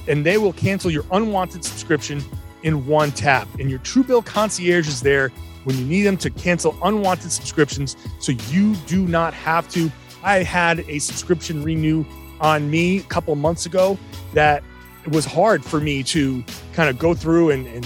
and 0.07 0.25
they 0.25 0.37
will 0.37 0.53
cancel 0.53 0.89
your 0.89 1.03
unwanted 1.11 1.63
subscription 1.63 2.23
in 2.63 2.85
one 2.85 3.11
tap. 3.11 3.47
And 3.59 3.69
your 3.69 3.79
Truebill 3.79 4.25
concierge 4.25 4.87
is 4.87 5.01
there 5.01 5.29
when 5.65 5.77
you 5.77 5.85
need 5.85 6.03
them 6.03 6.17
to 6.17 6.29
cancel 6.29 6.77
unwanted 6.83 7.31
subscriptions 7.31 7.95
so 8.19 8.31
you 8.49 8.75
do 8.87 9.05
not 9.07 9.33
have 9.33 9.69
to. 9.69 9.91
I 10.23 10.43
had 10.43 10.79
a 10.87 10.99
subscription 10.99 11.63
renew 11.63 12.05
on 12.43 12.69
me 12.69 12.99
a 12.99 13.03
couple 13.03 13.33
months 13.35 13.65
ago 13.65 13.97
that 14.33 14.61
it 15.05 15.11
was 15.11 15.25
hard 15.25 15.63
for 15.65 15.79
me 15.79 16.03
to 16.03 16.43
kind 16.73 16.89
of 16.89 16.99
go 16.99 17.15
through 17.15 17.49
and, 17.49 17.65
and 17.67 17.85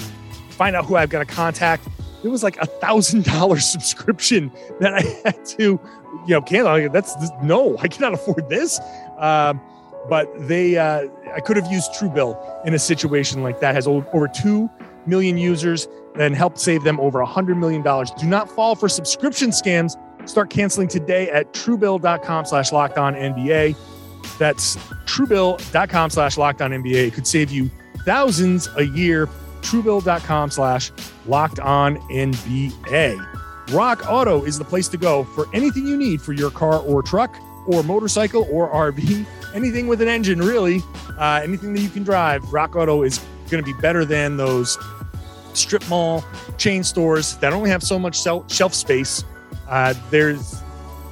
find 0.49 0.75
out 0.75 0.85
who 0.85 0.95
I've 0.95 1.09
got 1.09 1.19
to 1.19 1.25
contact. 1.33 1.87
It 2.23 2.27
was 2.29 2.43
like 2.43 2.57
a 2.57 2.65
thousand 2.65 3.23
dollar 3.23 3.59
subscription 3.61 4.51
that 4.81 4.93
I 4.93 5.01
had 5.23 5.45
to, 5.45 5.63
you 5.63 5.79
know, 6.27 6.41
cancel. 6.41 6.89
That's 6.89 7.15
no, 7.41 7.77
I 7.77 7.87
cannot 7.87 8.13
afford 8.13 8.49
this. 8.49 8.79
Um, 9.17 9.61
but 10.09 10.29
they, 10.47 10.77
uh, 10.77 11.07
I 11.35 11.39
could 11.41 11.57
have 11.57 11.71
used 11.71 11.91
Truebill 11.93 12.65
in 12.65 12.73
a 12.73 12.79
situation 12.79 13.43
like 13.43 13.59
that. 13.59 13.75
Has 13.75 13.87
over 13.87 14.27
two 14.27 14.69
million 15.05 15.37
users 15.37 15.87
and 16.17 16.35
helped 16.35 16.59
save 16.59 16.83
them 16.83 16.99
over 16.99 17.19
a 17.19 17.25
hundred 17.25 17.57
million 17.57 17.83
dollars. 17.83 18.09
Do 18.11 18.25
not 18.25 18.49
fall 18.49 18.75
for 18.75 18.89
subscription 18.89 19.51
scams. 19.51 19.95
Start 20.27 20.49
canceling 20.49 20.87
today 20.87 21.29
at 21.29 21.53
truebill.com 21.53 22.45
That's 24.37 24.75
truebill.com 25.05 26.09
slash 26.09 26.37
locked 26.37 26.61
on 26.61 26.71
NBA. 26.71 27.07
It 27.07 27.13
could 27.13 27.27
save 27.27 27.51
you 27.51 27.69
thousands 28.05 28.69
a 28.75 28.83
year. 28.83 29.27
Truebill.com 29.61 30.51
slash 30.51 30.91
locked 31.25 31.59
on 31.59 31.97
NBA. 32.09 33.73
Rock 33.73 34.05
Auto 34.07 34.43
is 34.43 34.57
the 34.57 34.63
place 34.63 34.87
to 34.89 34.97
go 34.97 35.23
for 35.23 35.47
anything 35.53 35.85
you 35.85 35.97
need 35.97 36.21
for 36.21 36.33
your 36.33 36.51
car 36.51 36.79
or 36.79 37.03
truck 37.03 37.35
or 37.67 37.83
motorcycle 37.83 38.47
or 38.49 38.69
RV, 38.69 39.25
anything 39.53 39.87
with 39.87 40.01
an 40.01 40.07
engine, 40.07 40.39
really, 40.39 40.81
uh, 41.17 41.41
anything 41.43 41.73
that 41.73 41.81
you 41.81 41.89
can 41.89 42.03
drive. 42.03 42.53
Rock 42.53 42.75
Auto 42.77 43.03
is 43.03 43.19
going 43.49 43.63
to 43.63 43.73
be 43.73 43.77
better 43.81 44.05
than 44.05 44.37
those 44.37 44.77
strip 45.53 45.87
mall 45.89 46.23
chain 46.57 46.83
stores 46.83 47.35
that 47.37 47.51
only 47.51 47.69
have 47.69 47.83
so 47.83 47.99
much 47.99 48.21
shelf 48.49 48.73
space. 48.73 49.25
Uh, 49.67 49.93
there's 50.11 50.61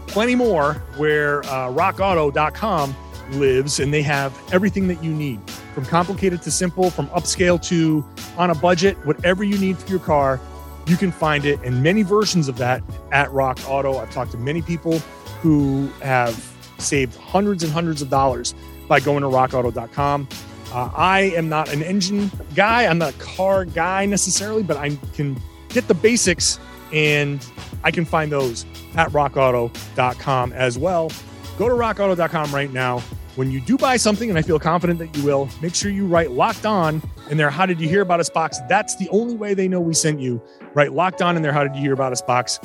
plenty 0.07 0.35
more 0.35 0.75
where 0.95 1.43
uh, 1.45 1.69
rockauto.com 1.71 2.95
lives 3.31 3.79
and 3.79 3.93
they 3.93 4.01
have 4.01 4.37
everything 4.53 4.87
that 4.87 5.03
you 5.03 5.11
need 5.11 5.39
from 5.73 5.85
complicated 5.85 6.41
to 6.43 6.51
simple, 6.51 6.89
from 6.89 7.07
upscale 7.09 7.61
to 7.67 8.05
on 8.37 8.49
a 8.49 8.55
budget, 8.55 8.97
whatever 9.05 9.43
you 9.43 9.57
need 9.57 9.77
for 9.77 9.89
your 9.89 9.99
car, 9.99 10.39
you 10.87 10.97
can 10.97 11.11
find 11.11 11.45
it 11.45 11.61
in 11.63 11.81
many 11.81 12.03
versions 12.03 12.47
of 12.47 12.57
that 12.57 12.83
at 13.11 13.31
Rock 13.31 13.59
Auto. 13.67 13.97
I've 13.97 14.11
talked 14.11 14.31
to 14.31 14.37
many 14.37 14.61
people 14.61 14.99
who 15.41 15.87
have 16.01 16.33
saved 16.77 17.15
hundreds 17.17 17.63
and 17.63 17.71
hundreds 17.71 18.01
of 18.01 18.09
dollars 18.09 18.53
by 18.87 18.99
going 18.99 19.21
to 19.21 19.27
rockauto.com. 19.27 20.27
Uh, 20.71 20.89
I 20.95 21.21
am 21.35 21.49
not 21.49 21.71
an 21.71 21.81
engine 21.81 22.31
guy. 22.53 22.85
I'm 22.85 22.97
not 22.97 23.13
a 23.13 23.17
car 23.17 23.65
guy 23.65 24.05
necessarily, 24.05 24.63
but 24.63 24.77
I 24.77 24.95
can 25.13 25.39
get 25.69 25.87
the 25.87 25.93
basics 25.93 26.59
and 26.91 27.45
I 27.83 27.91
can 27.91 28.05
find 28.05 28.31
those 28.31 28.65
at 28.95 29.09
rockauto.com 29.09 30.53
as 30.53 30.77
well. 30.77 31.11
Go 31.57 31.69
to 31.69 31.75
rockauto.com 31.75 32.53
right 32.53 32.71
now. 32.71 32.99
When 33.35 33.51
you 33.51 33.59
do 33.59 33.77
buy 33.77 33.97
something, 33.97 34.29
and 34.29 34.39
I 34.39 34.41
feel 34.41 34.59
confident 34.59 34.99
that 34.99 35.15
you 35.17 35.23
will, 35.23 35.49
make 35.61 35.75
sure 35.75 35.91
you 35.91 36.05
write 36.05 36.31
locked 36.31 36.65
on 36.65 37.01
in 37.29 37.37
their 37.37 37.49
How 37.49 37.65
Did 37.65 37.81
You 37.81 37.89
Hear 37.89 38.01
About 38.01 38.21
Us 38.21 38.29
box. 38.29 38.59
That's 38.69 38.95
the 38.95 39.09
only 39.09 39.35
way 39.35 39.53
they 39.53 39.67
know 39.67 39.81
we 39.81 39.93
sent 39.93 40.21
you. 40.21 40.41
Write 40.73 40.93
locked 40.93 41.21
on 41.21 41.35
in 41.35 41.41
their 41.41 41.51
How 41.51 41.63
Did 41.63 41.75
You 41.75 41.81
Hear 41.81 41.93
About 41.93 42.13
Us 42.13 42.21
box. 42.21 42.59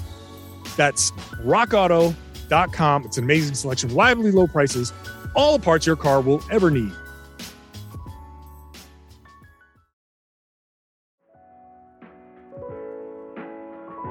That's 0.76 1.11
rockauto.com. 1.44 3.05
It's 3.05 3.18
an 3.18 3.24
amazing 3.24 3.55
selection, 3.55 3.88
reliably 3.88 4.31
low 4.31 4.46
prices, 4.46 4.92
all 5.35 5.59
the 5.59 5.64
parts 5.64 5.87
your 5.87 5.96
car 5.96 6.20
will 6.20 6.42
ever 6.50 6.70
need. 6.70 6.92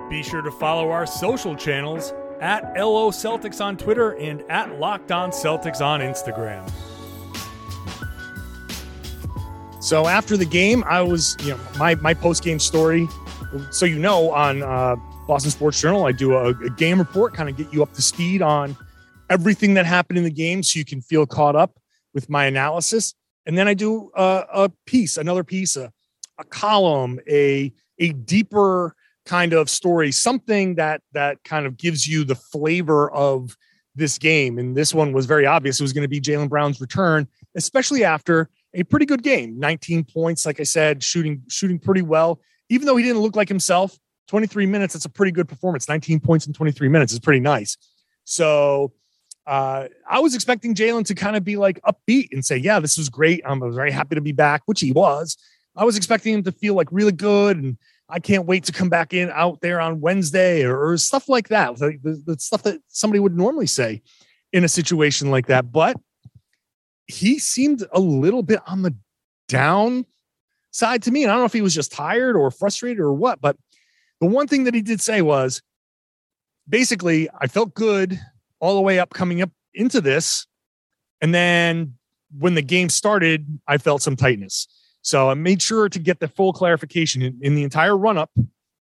Be 0.09 0.23
sure 0.23 0.41
to 0.41 0.51
follow 0.51 0.89
our 0.89 1.05
social 1.05 1.55
channels 1.55 2.13
at 2.41 2.73
LO 2.75 3.11
Celtics 3.11 3.63
on 3.63 3.77
Twitter 3.77 4.11
and 4.17 4.41
at 4.49 4.79
Locked 4.79 5.11
On 5.11 5.31
Celtics 5.31 5.81
on 5.81 5.99
Instagram. 6.01 6.69
So 9.81 10.07
after 10.07 10.35
the 10.35 10.45
game, 10.45 10.83
I 10.85 11.01
was, 11.01 11.37
you 11.41 11.51
know, 11.51 11.59
my 11.77 11.95
my 11.95 12.13
post 12.13 12.43
game 12.43 12.59
story. 12.59 13.07
So 13.71 13.85
you 13.85 13.97
know, 13.97 14.31
on 14.31 14.61
uh, 14.61 14.95
Boston 15.27 15.51
Sports 15.51 15.79
Journal, 15.79 16.05
I 16.05 16.11
do 16.11 16.33
a, 16.33 16.49
a 16.49 16.69
game 16.71 16.99
report, 16.99 17.33
kind 17.33 17.49
of 17.49 17.55
get 17.55 17.71
you 17.73 17.81
up 17.81 17.93
to 17.93 18.01
speed 18.01 18.41
on 18.41 18.75
everything 19.29 19.75
that 19.75 19.85
happened 19.85 20.17
in 20.17 20.23
the 20.23 20.31
game, 20.31 20.63
so 20.63 20.79
you 20.79 20.85
can 20.85 21.01
feel 21.01 21.25
caught 21.25 21.55
up 21.55 21.79
with 22.13 22.29
my 22.29 22.45
analysis. 22.45 23.13
And 23.45 23.57
then 23.57 23.67
I 23.67 23.73
do 23.73 24.11
a, 24.15 24.45
a 24.53 24.71
piece, 24.85 25.17
another 25.17 25.43
piece, 25.43 25.75
a, 25.75 25.91
a 26.37 26.43
column, 26.43 27.19
a 27.27 27.71
a 27.99 28.09
deeper 28.09 28.95
kind 29.29 29.53
of 29.53 29.69
story, 29.69 30.11
something 30.11 30.75
that 30.75 31.01
that 31.13 31.43
kind 31.43 31.67
of 31.67 31.77
gives 31.77 32.07
you 32.07 32.23
the 32.23 32.33
flavor 32.33 33.11
of 33.11 33.55
this 33.93 34.17
game. 34.17 34.57
And 34.57 34.75
this 34.75 34.91
one 34.91 35.13
was 35.13 35.27
very 35.27 35.45
obvious. 35.45 35.79
It 35.79 35.83
was 35.83 35.93
going 35.93 36.03
to 36.03 36.09
be 36.09 36.19
Jaylen 36.19 36.49
Brown's 36.49 36.81
return, 36.81 37.27
especially 37.55 38.03
after 38.03 38.49
a 38.73 38.81
pretty 38.83 39.05
good 39.05 39.21
game. 39.21 39.59
19 39.59 40.05
points, 40.05 40.47
like 40.47 40.59
I 40.59 40.63
said, 40.63 41.03
shooting 41.03 41.43
shooting 41.47 41.77
pretty 41.77 42.01
well. 42.01 42.41
Even 42.69 42.87
though 42.87 42.95
he 42.95 43.03
didn't 43.03 43.21
look 43.21 43.35
like 43.35 43.47
himself, 43.47 43.97
23 44.29 44.65
minutes, 44.65 44.93
that's 44.93 45.05
a 45.05 45.09
pretty 45.09 45.31
good 45.31 45.47
performance. 45.47 45.87
19 45.87 46.19
points 46.19 46.47
in 46.47 46.53
23 46.53 46.89
minutes 46.89 47.13
is 47.13 47.19
pretty 47.19 47.39
nice. 47.39 47.77
So 48.23 48.93
uh, 49.45 49.89
I 50.09 50.19
was 50.21 50.33
expecting 50.33 50.73
Jaylen 50.73 51.05
to 51.05 51.15
kind 51.15 51.35
of 51.35 51.43
be 51.43 51.55
like 51.55 51.79
upbeat 51.83 52.29
and 52.31 52.43
say, 52.43 52.57
Yeah, 52.57 52.79
this 52.79 52.97
was 52.97 53.09
great. 53.09 53.41
I'm 53.45 53.59
very 53.73 53.91
happy 53.91 54.15
to 54.15 54.21
be 54.21 54.31
back, 54.31 54.63
which 54.65 54.81
he 54.81 54.91
was. 54.91 55.37
I 55.75 55.85
was 55.85 55.97
expecting 55.97 56.33
him 56.33 56.43
to 56.43 56.51
feel 56.51 56.73
like 56.73 56.87
really 56.91 57.11
good 57.11 57.57
and 57.57 57.77
I 58.09 58.19
can't 58.19 58.45
wait 58.45 58.63
to 58.65 58.71
come 58.71 58.89
back 58.89 59.13
in 59.13 59.29
out 59.29 59.61
there 59.61 59.79
on 59.79 60.01
Wednesday 60.01 60.63
or, 60.63 60.91
or 60.91 60.97
stuff 60.97 61.29
like 61.29 61.49
that. 61.49 61.79
Like 61.79 62.01
the, 62.01 62.21
the 62.25 62.39
stuff 62.39 62.63
that 62.63 62.81
somebody 62.87 63.19
would 63.19 63.37
normally 63.37 63.67
say 63.67 64.01
in 64.51 64.63
a 64.63 64.69
situation 64.69 65.29
like 65.29 65.47
that. 65.47 65.71
But 65.71 65.97
he 67.07 67.39
seemed 67.39 67.85
a 67.91 67.99
little 67.99 68.43
bit 68.43 68.61
on 68.67 68.81
the 68.81 68.95
down 69.47 70.05
side 70.71 71.03
to 71.03 71.11
me. 71.11 71.23
And 71.23 71.31
I 71.31 71.35
don't 71.35 71.41
know 71.41 71.45
if 71.45 71.53
he 71.53 71.61
was 71.61 71.75
just 71.75 71.91
tired 71.91 72.35
or 72.35 72.49
frustrated 72.51 72.99
or 72.99 73.13
what, 73.13 73.41
but 73.41 73.57
the 74.19 74.27
one 74.27 74.47
thing 74.47 74.63
that 74.65 74.73
he 74.73 74.81
did 74.81 75.01
say 75.01 75.21
was 75.21 75.61
basically, 76.67 77.29
I 77.39 77.47
felt 77.47 77.73
good 77.73 78.19
all 78.59 78.75
the 78.75 78.81
way 78.81 78.99
up 78.99 79.11
coming 79.11 79.41
up 79.41 79.51
into 79.73 80.01
this. 80.01 80.45
And 81.21 81.33
then 81.33 81.95
when 82.37 82.55
the 82.55 82.61
game 82.61 82.89
started, 82.89 83.59
I 83.67 83.77
felt 83.77 84.01
some 84.01 84.15
tightness. 84.15 84.67
So 85.01 85.29
I 85.29 85.33
made 85.33 85.61
sure 85.61 85.89
to 85.89 85.99
get 85.99 86.19
the 86.19 86.27
full 86.27 86.53
clarification 86.53 87.21
in, 87.21 87.39
in 87.41 87.55
the 87.55 87.63
entire 87.63 87.97
run 87.97 88.17
up 88.17 88.31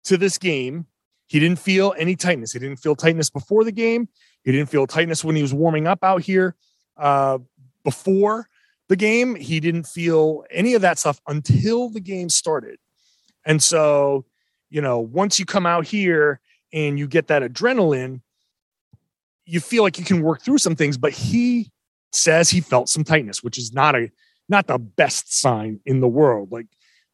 to 0.04 0.16
this 0.16 0.38
game. 0.38 0.86
He 1.26 1.40
didn't 1.40 1.58
feel 1.58 1.94
any 1.98 2.16
tightness. 2.16 2.52
He 2.52 2.58
didn't 2.58 2.78
feel 2.78 2.96
tightness 2.96 3.30
before 3.30 3.64
the 3.64 3.72
game. 3.72 4.08
He 4.44 4.52
didn't 4.52 4.70
feel 4.70 4.86
tightness 4.86 5.24
when 5.24 5.36
he 5.36 5.42
was 5.42 5.52
warming 5.52 5.86
up 5.86 5.98
out 6.02 6.22
here 6.22 6.54
uh, 6.96 7.38
before 7.84 8.48
the 8.88 8.96
game. 8.96 9.34
He 9.34 9.58
didn't 9.60 9.86
feel 9.86 10.44
any 10.50 10.74
of 10.74 10.82
that 10.82 10.98
stuff 10.98 11.20
until 11.26 11.90
the 11.90 12.00
game 12.00 12.28
started. 12.28 12.78
And 13.44 13.62
so, 13.62 14.24
you 14.70 14.80
know, 14.80 14.98
once 14.98 15.38
you 15.38 15.46
come 15.46 15.66
out 15.66 15.86
here 15.86 16.40
and 16.72 16.98
you 16.98 17.06
get 17.08 17.26
that 17.28 17.42
adrenaline, 17.42 18.20
you 19.44 19.60
feel 19.60 19.82
like 19.82 19.98
you 19.98 20.04
can 20.04 20.22
work 20.22 20.42
through 20.42 20.58
some 20.58 20.76
things. 20.76 20.96
But 20.96 21.12
he 21.12 21.70
says 22.12 22.50
he 22.50 22.60
felt 22.60 22.88
some 22.88 23.04
tightness, 23.04 23.42
which 23.42 23.58
is 23.58 23.72
not 23.72 23.94
a 23.94 24.10
not 24.48 24.66
the 24.66 24.78
best 24.78 25.34
sign 25.34 25.80
in 25.86 26.00
the 26.00 26.08
world. 26.08 26.52
Like, 26.52 26.66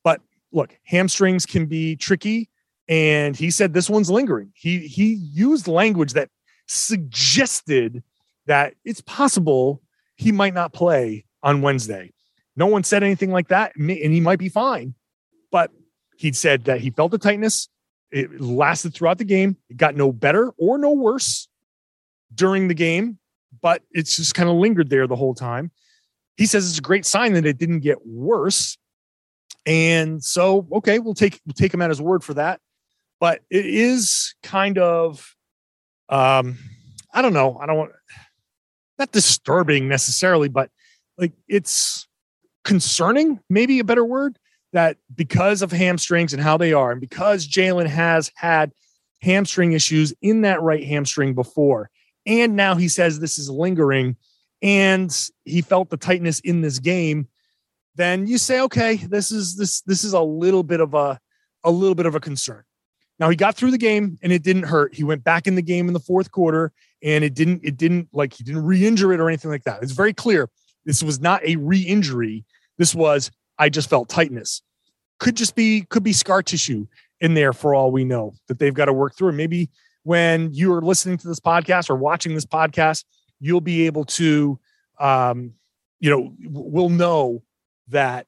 but 0.04 0.20
look, 0.52 0.76
hamstrings 0.84 1.46
can 1.46 1.66
be 1.66 1.96
tricky. 1.96 2.48
And 2.88 3.36
he 3.36 3.50
said 3.50 3.72
this 3.72 3.88
one's 3.88 4.10
lingering. 4.10 4.52
He 4.54 4.80
he 4.80 5.14
used 5.14 5.68
language 5.68 6.14
that 6.14 6.28
suggested 6.66 8.02
that 8.46 8.74
it's 8.84 9.00
possible 9.02 9.82
he 10.16 10.32
might 10.32 10.54
not 10.54 10.72
play 10.72 11.24
on 11.42 11.62
Wednesday. 11.62 12.12
No 12.56 12.66
one 12.66 12.84
said 12.84 13.02
anything 13.02 13.30
like 13.30 13.48
that, 13.48 13.74
and 13.76 13.90
he 13.90 14.20
might 14.20 14.38
be 14.38 14.48
fine. 14.48 14.94
But 15.50 15.70
he'd 16.16 16.36
said 16.36 16.64
that 16.64 16.80
he 16.80 16.90
felt 16.90 17.12
the 17.12 17.18
tightness. 17.18 17.68
It 18.10 18.40
lasted 18.40 18.94
throughout 18.94 19.18
the 19.18 19.24
game. 19.24 19.56
It 19.70 19.78
got 19.78 19.96
no 19.96 20.12
better 20.12 20.52
or 20.58 20.76
no 20.76 20.90
worse 20.90 21.48
during 22.34 22.68
the 22.68 22.74
game, 22.74 23.18
but 23.62 23.82
it's 23.92 24.16
just 24.16 24.34
kind 24.34 24.50
of 24.50 24.56
lingered 24.56 24.90
there 24.90 25.06
the 25.06 25.16
whole 25.16 25.34
time 25.34 25.70
he 26.36 26.46
says 26.46 26.68
it's 26.68 26.78
a 26.78 26.82
great 26.82 27.06
sign 27.06 27.34
that 27.34 27.46
it 27.46 27.58
didn't 27.58 27.80
get 27.80 28.06
worse. 28.06 28.76
And 29.66 30.22
so, 30.22 30.66
okay, 30.72 30.98
we'll 30.98 31.14
take 31.14 31.40
we'll 31.46 31.54
take 31.54 31.72
him 31.72 31.82
at 31.82 31.90
his 31.90 32.02
word 32.02 32.24
for 32.24 32.34
that. 32.34 32.60
But 33.20 33.40
it 33.50 33.66
is 33.66 34.34
kind 34.42 34.78
of, 34.78 35.36
um, 36.08 36.58
I 37.14 37.22
don't 37.22 37.32
know, 37.32 37.58
I 37.60 37.66
don't 37.66 37.76
want 37.76 37.92
not 38.98 39.12
disturbing 39.12 39.88
necessarily, 39.88 40.48
but 40.48 40.70
like 41.18 41.32
it's 41.48 42.08
concerning, 42.64 43.40
maybe 43.48 43.78
a 43.78 43.84
better 43.84 44.04
word, 44.04 44.38
that 44.72 44.96
because 45.14 45.62
of 45.62 45.70
hamstrings 45.70 46.32
and 46.32 46.42
how 46.42 46.56
they 46.56 46.72
are, 46.72 46.90
and 46.90 47.00
because 47.00 47.46
Jaylen 47.46 47.86
has 47.86 48.30
had 48.34 48.72
hamstring 49.20 49.72
issues 49.72 50.12
in 50.22 50.42
that 50.42 50.62
right 50.62 50.84
hamstring 50.84 51.34
before, 51.34 51.90
and 52.26 52.56
now 52.56 52.74
he 52.74 52.88
says 52.88 53.20
this 53.20 53.38
is 53.38 53.50
lingering 53.50 54.16
and 54.62 55.14
he 55.44 55.60
felt 55.60 55.90
the 55.90 55.96
tightness 55.96 56.40
in 56.40 56.60
this 56.60 56.78
game, 56.78 57.28
then 57.96 58.26
you 58.26 58.38
say, 58.38 58.60
okay, 58.60 58.96
this 58.96 59.32
is 59.32 59.56
this 59.56 59.82
this 59.82 60.04
is 60.04 60.12
a 60.12 60.20
little 60.20 60.62
bit 60.62 60.80
of 60.80 60.94
a 60.94 61.18
a 61.64 61.70
little 61.70 61.94
bit 61.94 62.06
of 62.06 62.14
a 62.14 62.20
concern. 62.20 62.62
Now 63.18 63.28
he 63.28 63.36
got 63.36 63.56
through 63.56 63.72
the 63.72 63.78
game 63.78 64.18
and 64.22 64.32
it 64.32 64.42
didn't 64.42 64.64
hurt. 64.64 64.94
He 64.94 65.04
went 65.04 65.22
back 65.22 65.46
in 65.46 65.54
the 65.54 65.62
game 65.62 65.88
in 65.88 65.94
the 65.94 66.00
fourth 66.00 66.30
quarter 66.30 66.72
and 67.02 67.22
it 67.22 67.34
didn't 67.34 67.60
it 67.64 67.76
didn't 67.76 68.08
like 68.12 68.32
he 68.32 68.44
didn't 68.44 68.64
re-injure 68.64 69.12
it 69.12 69.20
or 69.20 69.28
anything 69.28 69.50
like 69.50 69.64
that. 69.64 69.82
It's 69.82 69.92
very 69.92 70.14
clear. 70.14 70.48
This 70.84 71.02
was 71.02 71.20
not 71.20 71.44
a 71.44 71.56
re-injury. 71.56 72.44
This 72.78 72.94
was 72.94 73.30
I 73.58 73.68
just 73.68 73.90
felt 73.90 74.08
tightness. 74.08 74.62
Could 75.18 75.36
just 75.36 75.54
be 75.54 75.82
could 75.82 76.02
be 76.02 76.12
scar 76.12 76.42
tissue 76.42 76.86
in 77.20 77.34
there 77.34 77.52
for 77.52 77.74
all 77.74 77.92
we 77.92 78.04
know 78.04 78.34
that 78.48 78.58
they've 78.58 78.74
got 78.74 78.86
to 78.86 78.92
work 78.92 79.16
through. 79.16 79.28
And 79.28 79.36
maybe 79.36 79.70
when 80.02 80.52
you 80.52 80.72
are 80.72 80.82
listening 80.82 81.18
to 81.18 81.28
this 81.28 81.38
podcast 81.38 81.90
or 81.90 81.94
watching 81.94 82.34
this 82.34 82.46
podcast, 82.46 83.04
you'll 83.42 83.60
be 83.60 83.86
able 83.86 84.04
to 84.04 84.58
um, 85.00 85.52
you 86.00 86.08
know 86.08 86.32
we'll 86.44 86.88
know 86.88 87.42
that 87.88 88.26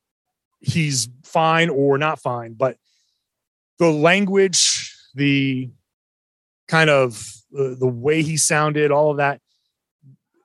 he's 0.60 1.08
fine 1.22 1.70
or 1.70 1.96
not 1.96 2.18
fine 2.18 2.54
but 2.54 2.76
the 3.78 3.90
language 3.90 4.94
the 5.14 5.70
kind 6.68 6.90
of 6.90 7.32
uh, 7.58 7.74
the 7.78 7.86
way 7.86 8.22
he 8.22 8.36
sounded 8.36 8.90
all 8.90 9.10
of 9.10 9.16
that 9.18 9.40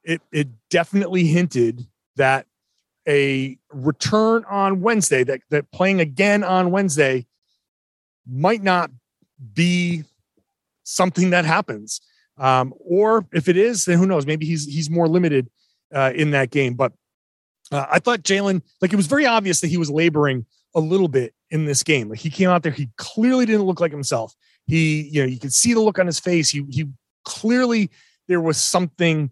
it 0.03 0.21
it 0.31 0.47
definitely 0.69 1.25
hinted 1.25 1.87
that 2.15 2.45
a 3.07 3.57
return 3.71 4.45
on 4.49 4.81
Wednesday 4.81 5.23
that 5.23 5.41
that 5.49 5.71
playing 5.71 5.99
again 5.99 6.43
on 6.43 6.71
Wednesday 6.71 7.25
might 8.27 8.61
not 8.61 8.91
be 9.53 10.03
something 10.83 11.29
that 11.29 11.45
happens. 11.45 12.01
Um, 12.39 12.73
or 12.79 13.25
if 13.33 13.47
it 13.47 13.57
is, 13.57 13.85
then 13.85 13.97
who 13.97 14.05
knows? 14.05 14.25
Maybe 14.25 14.45
he's 14.45 14.65
he's 14.65 14.89
more 14.89 15.07
limited 15.07 15.49
uh, 15.93 16.13
in 16.15 16.31
that 16.31 16.51
game. 16.51 16.73
But 16.73 16.93
uh, 17.71 17.85
I 17.89 17.99
thought 17.99 18.23
Jaylen, 18.23 18.61
like 18.81 18.93
it 18.93 18.95
was 18.95 19.07
very 19.07 19.25
obvious 19.25 19.61
that 19.61 19.67
he 19.67 19.77
was 19.77 19.91
laboring 19.91 20.45
a 20.75 20.79
little 20.79 21.07
bit 21.07 21.33
in 21.49 21.65
this 21.65 21.83
game. 21.83 22.09
Like 22.09 22.19
he 22.19 22.29
came 22.29 22.49
out 22.49 22.63
there, 22.63 22.71
he 22.71 22.89
clearly 22.97 23.45
didn't 23.45 23.63
look 23.63 23.79
like 23.79 23.91
himself. 23.91 24.33
He, 24.67 25.09
you 25.09 25.21
know, 25.21 25.27
you 25.27 25.39
could 25.39 25.53
see 25.53 25.73
the 25.73 25.79
look 25.79 25.99
on 25.99 26.05
his 26.05 26.19
face. 26.19 26.49
He 26.49 26.65
he 26.69 26.87
clearly 27.25 27.89
there 28.27 28.41
was 28.41 28.57
something 28.57 29.31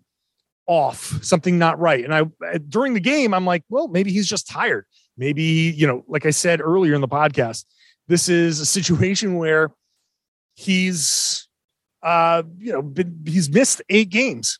off, 0.65 1.24
something 1.24 1.58
not 1.58 1.80
right. 1.80 2.04
And 2.04 2.13
I 2.13 2.58
during 2.67 2.93
the 2.93 3.00
game, 3.00 3.34
I'm 3.34 3.46
like, 3.46 3.63
well, 3.70 3.88
maybe 3.88 4.12
he's 4.12 4.28
just 4.28 4.48
tired. 4.48 4.86
Maybe, 5.17 5.43
you 5.43 5.88
know, 5.88 6.04
like 6.08 6.26
I 6.26 6.32
said 6.32 6.62
earlier 6.62 6.93
in 6.93 7.02
the 7.02 7.08
podcast, 7.08 7.65
this 8.08 8.30
is 8.30 8.60
a 8.60 8.65
situation 8.65 9.36
where 9.36 9.72
he's 10.56 11.47
uh, 12.04 12.44
you 12.58 12.72
know, 12.72 12.82
been, 12.82 13.22
he's 13.26 13.50
missed 13.50 13.82
eight 13.90 14.10
games. 14.10 14.60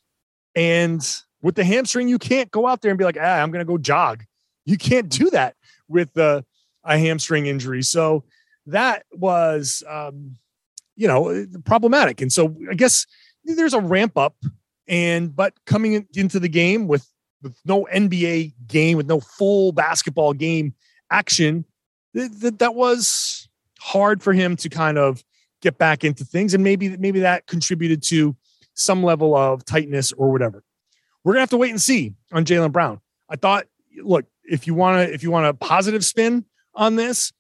And 0.56 1.02
with 1.42 1.56
the 1.56 1.64
hamstring, 1.64 2.08
you 2.08 2.18
can't 2.18 2.50
go 2.52 2.68
out 2.68 2.82
there 2.82 2.92
and 2.92 2.98
be 2.98 3.06
like, 3.06 3.18
ah, 3.20 3.42
I'm 3.42 3.52
gonna 3.52 3.66
go 3.66 3.78
jog. 3.78 4.24
You 4.66 4.78
can't 4.78 5.10
do 5.10 5.30
that 5.30 5.56
with 5.88 6.14
the 6.14 6.44
a 6.84 6.98
hamstring 6.98 7.46
injury. 7.46 7.84
So 7.84 8.24
that 8.66 9.06
was 9.12 9.84
um, 9.88 10.38
you 10.98 11.08
know, 11.08 11.46
problematic. 11.64 12.22
And 12.22 12.34
so 12.34 12.56
I 12.70 12.74
guess 12.74 13.06
there's 13.46 13.74
a 13.74 13.80
ramp 13.80 14.18
up 14.18 14.36
and 14.88 15.34
but 15.34 15.54
coming 15.66 15.94
in, 15.94 16.08
into 16.16 16.40
the 16.40 16.50
game 16.50 16.88
with 16.88 17.10
with 17.44 17.56
no 17.66 17.88
NBA 17.94 18.54
game, 18.68 18.98
with 18.98 19.06
no 19.06 19.20
full 19.20 19.72
basketball 19.72 20.34
game 20.34 20.74
action, 21.12 21.66
that 22.14 22.60
that 22.60 22.76
was 22.76 23.48
hard 23.80 24.24
for 24.24 24.34
him 24.34 24.56
to 24.58 24.70
kind 24.70 24.98
of 24.98 25.24
get 25.62 25.78
back 25.78 26.04
into 26.04 26.24
things, 26.24 26.54
and 26.54 26.64
maybe 26.64 26.96
maybe 26.98 27.22
that 27.22 27.48
contributed 27.48 28.04
to 28.04 28.36
some 28.74 29.04
level 29.04 29.36
of 29.36 29.66
tightness 29.66 30.12
or 30.14 30.32
whatever. 30.32 30.64
We're 31.24 31.34
gonna 31.34 31.42
have 31.42 31.50
to 31.52 31.58
wait 31.58 31.72
and 31.72 31.82
see 31.82 32.14
on 32.32 32.46
Jaylen 32.46 32.72
Brown. 32.72 33.02
I 33.30 33.36
thought, 33.36 33.66
look, 34.02 34.26
if 34.44 34.68
you 34.68 34.74
want 34.74 35.08
to 35.08 35.14
if 35.14 35.24
you 35.24 35.32
want 35.32 35.48
a 35.48 35.54
positive 35.54 36.06
spin 36.06 36.46
on 36.74 36.96
this, 36.96 37.34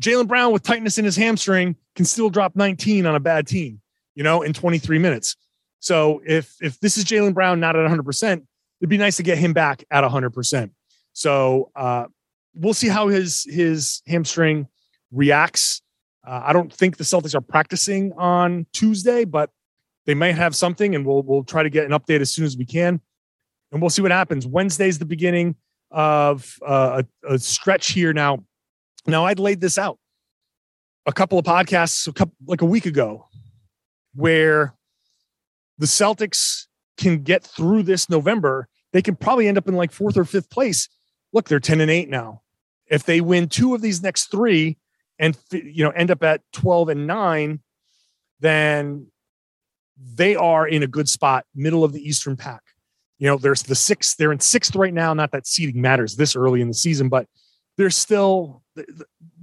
Jaylen 0.00 0.28
Brown 0.28 0.52
with 0.52 0.62
tightness 0.62 0.98
in 0.98 1.04
his 1.04 1.16
hamstring 1.16 1.76
can 1.94 2.04
still 2.04 2.28
drop 2.28 2.54
19 2.54 3.06
on 3.06 3.14
a 3.14 3.20
bad 3.20 3.46
team, 3.46 3.80
you 4.14 4.22
know, 4.22 4.42
in 4.42 4.52
23 4.52 4.98
minutes. 4.98 5.36
So 5.80 6.20
if 6.26 6.54
if 6.60 6.78
this 6.80 6.98
is 6.98 7.04
Jaylen 7.04 7.34
Brown 7.34 7.60
not 7.60 7.76
at 7.76 7.82
100, 7.82 8.02
percent 8.02 8.44
it'd 8.80 8.90
be 8.90 8.98
nice 8.98 9.16
to 9.16 9.22
get 9.22 9.38
him 9.38 9.52
back 9.52 9.84
at 9.90 10.02
100. 10.02 10.30
percent 10.30 10.72
So 11.12 11.70
uh, 11.74 12.06
we'll 12.54 12.74
see 12.74 12.88
how 12.88 13.08
his 13.08 13.44
his 13.48 14.02
hamstring 14.06 14.68
reacts. 15.10 15.82
Uh, 16.26 16.42
I 16.44 16.52
don't 16.52 16.72
think 16.72 16.96
the 16.96 17.04
Celtics 17.04 17.34
are 17.34 17.40
practicing 17.40 18.12
on 18.14 18.66
Tuesday, 18.72 19.24
but 19.24 19.50
they 20.06 20.14
might 20.14 20.34
have 20.34 20.56
something, 20.56 20.94
and 20.94 21.06
we'll 21.06 21.22
we'll 21.22 21.44
try 21.44 21.62
to 21.62 21.70
get 21.70 21.84
an 21.84 21.92
update 21.92 22.20
as 22.20 22.32
soon 22.32 22.44
as 22.44 22.56
we 22.56 22.64
can, 22.64 23.00
and 23.72 23.80
we'll 23.80 23.90
see 23.90 24.02
what 24.02 24.10
happens. 24.10 24.46
Wednesday's 24.46 24.98
the 24.98 25.06
beginning 25.06 25.56
of 25.90 26.56
uh, 26.66 27.02
a, 27.24 27.34
a 27.34 27.38
stretch 27.38 27.92
here 27.92 28.12
now. 28.12 28.44
Now 29.06 29.24
I'd 29.24 29.38
laid 29.38 29.60
this 29.60 29.78
out 29.78 29.98
a 31.06 31.12
couple 31.12 31.38
of 31.38 31.44
podcasts, 31.44 32.06
a 32.08 32.12
couple 32.12 32.34
like 32.46 32.60
a 32.60 32.66
week 32.66 32.84
ago, 32.84 33.26
where 34.14 34.74
the 35.78 35.86
Celtics 35.86 36.66
can 36.96 37.22
get 37.22 37.44
through 37.44 37.84
this 37.84 38.10
November, 38.10 38.68
they 38.92 39.02
can 39.02 39.14
probably 39.14 39.48
end 39.48 39.58
up 39.58 39.68
in 39.68 39.74
like 39.74 39.92
fourth 39.92 40.16
or 40.16 40.24
fifth 40.24 40.50
place. 40.50 40.88
Look, 41.32 41.48
they're 41.48 41.60
10 41.60 41.80
and 41.80 41.90
8 41.90 42.08
now. 42.08 42.42
If 42.86 43.04
they 43.04 43.20
win 43.20 43.48
two 43.48 43.74
of 43.74 43.82
these 43.82 44.02
next 44.02 44.30
three 44.30 44.78
and 45.18 45.36
you 45.50 45.84
know 45.84 45.90
end 45.90 46.10
up 46.10 46.22
at 46.22 46.42
12 46.52 46.90
and 46.90 47.06
9, 47.06 47.60
then 48.40 49.06
they 49.96 50.36
are 50.36 50.66
in 50.66 50.82
a 50.82 50.86
good 50.86 51.08
spot, 51.08 51.46
middle 51.54 51.84
of 51.84 51.92
the 51.92 52.06
Eastern 52.06 52.36
Pack. 52.36 52.62
You 53.18 53.28
know, 53.28 53.38
there's 53.38 53.62
the 53.62 53.74
sixth, 53.74 54.16
they're 54.18 54.32
in 54.32 54.40
sixth 54.40 54.76
right 54.76 54.92
now. 54.92 55.14
Not 55.14 55.32
that 55.32 55.46
seeding 55.46 55.80
matters 55.80 56.16
this 56.16 56.36
early 56.36 56.60
in 56.60 56.68
the 56.68 56.74
season, 56.74 57.08
but 57.08 57.26
they're 57.78 57.90
still 57.90 58.62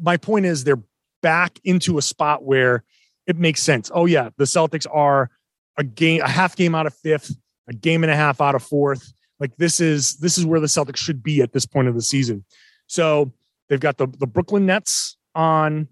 my 0.02 0.18
point 0.18 0.46
is 0.46 0.64
they're 0.64 0.82
back 1.22 1.60
into 1.64 1.98
a 1.98 2.02
spot 2.02 2.44
where 2.44 2.84
it 3.26 3.38
makes 3.38 3.64
sense. 3.64 3.90
Oh, 3.94 4.06
yeah, 4.06 4.30
the 4.38 4.44
Celtics 4.44 4.86
are 4.92 5.32
a 5.78 5.84
game, 5.84 6.22
a 6.22 6.30
half 6.30 6.56
game 6.56 6.76
out 6.76 6.86
of 6.86 6.94
fifth, 6.94 7.36
a 7.68 7.74
game 7.74 8.04
and 8.04 8.12
a 8.12 8.16
half 8.16 8.42
out 8.42 8.56
of 8.56 8.64
fourth. 8.64 9.12
Like 9.40 9.56
this 9.58 9.80
is 9.80 10.18
this 10.18 10.38
is 10.38 10.46
where 10.46 10.60
the 10.60 10.68
Celtics 10.68 10.98
should 10.98 11.24
be 11.24 11.42
at 11.42 11.52
this 11.52 11.66
point 11.66 11.88
of 11.88 11.96
the 11.96 12.02
season. 12.02 12.46
So 12.88 13.34
they've 13.70 13.80
got 13.80 13.98
the 13.98 14.08
the 14.20 14.28
Brooklyn 14.28 14.66
Nets 14.66 15.18
on 15.36 15.88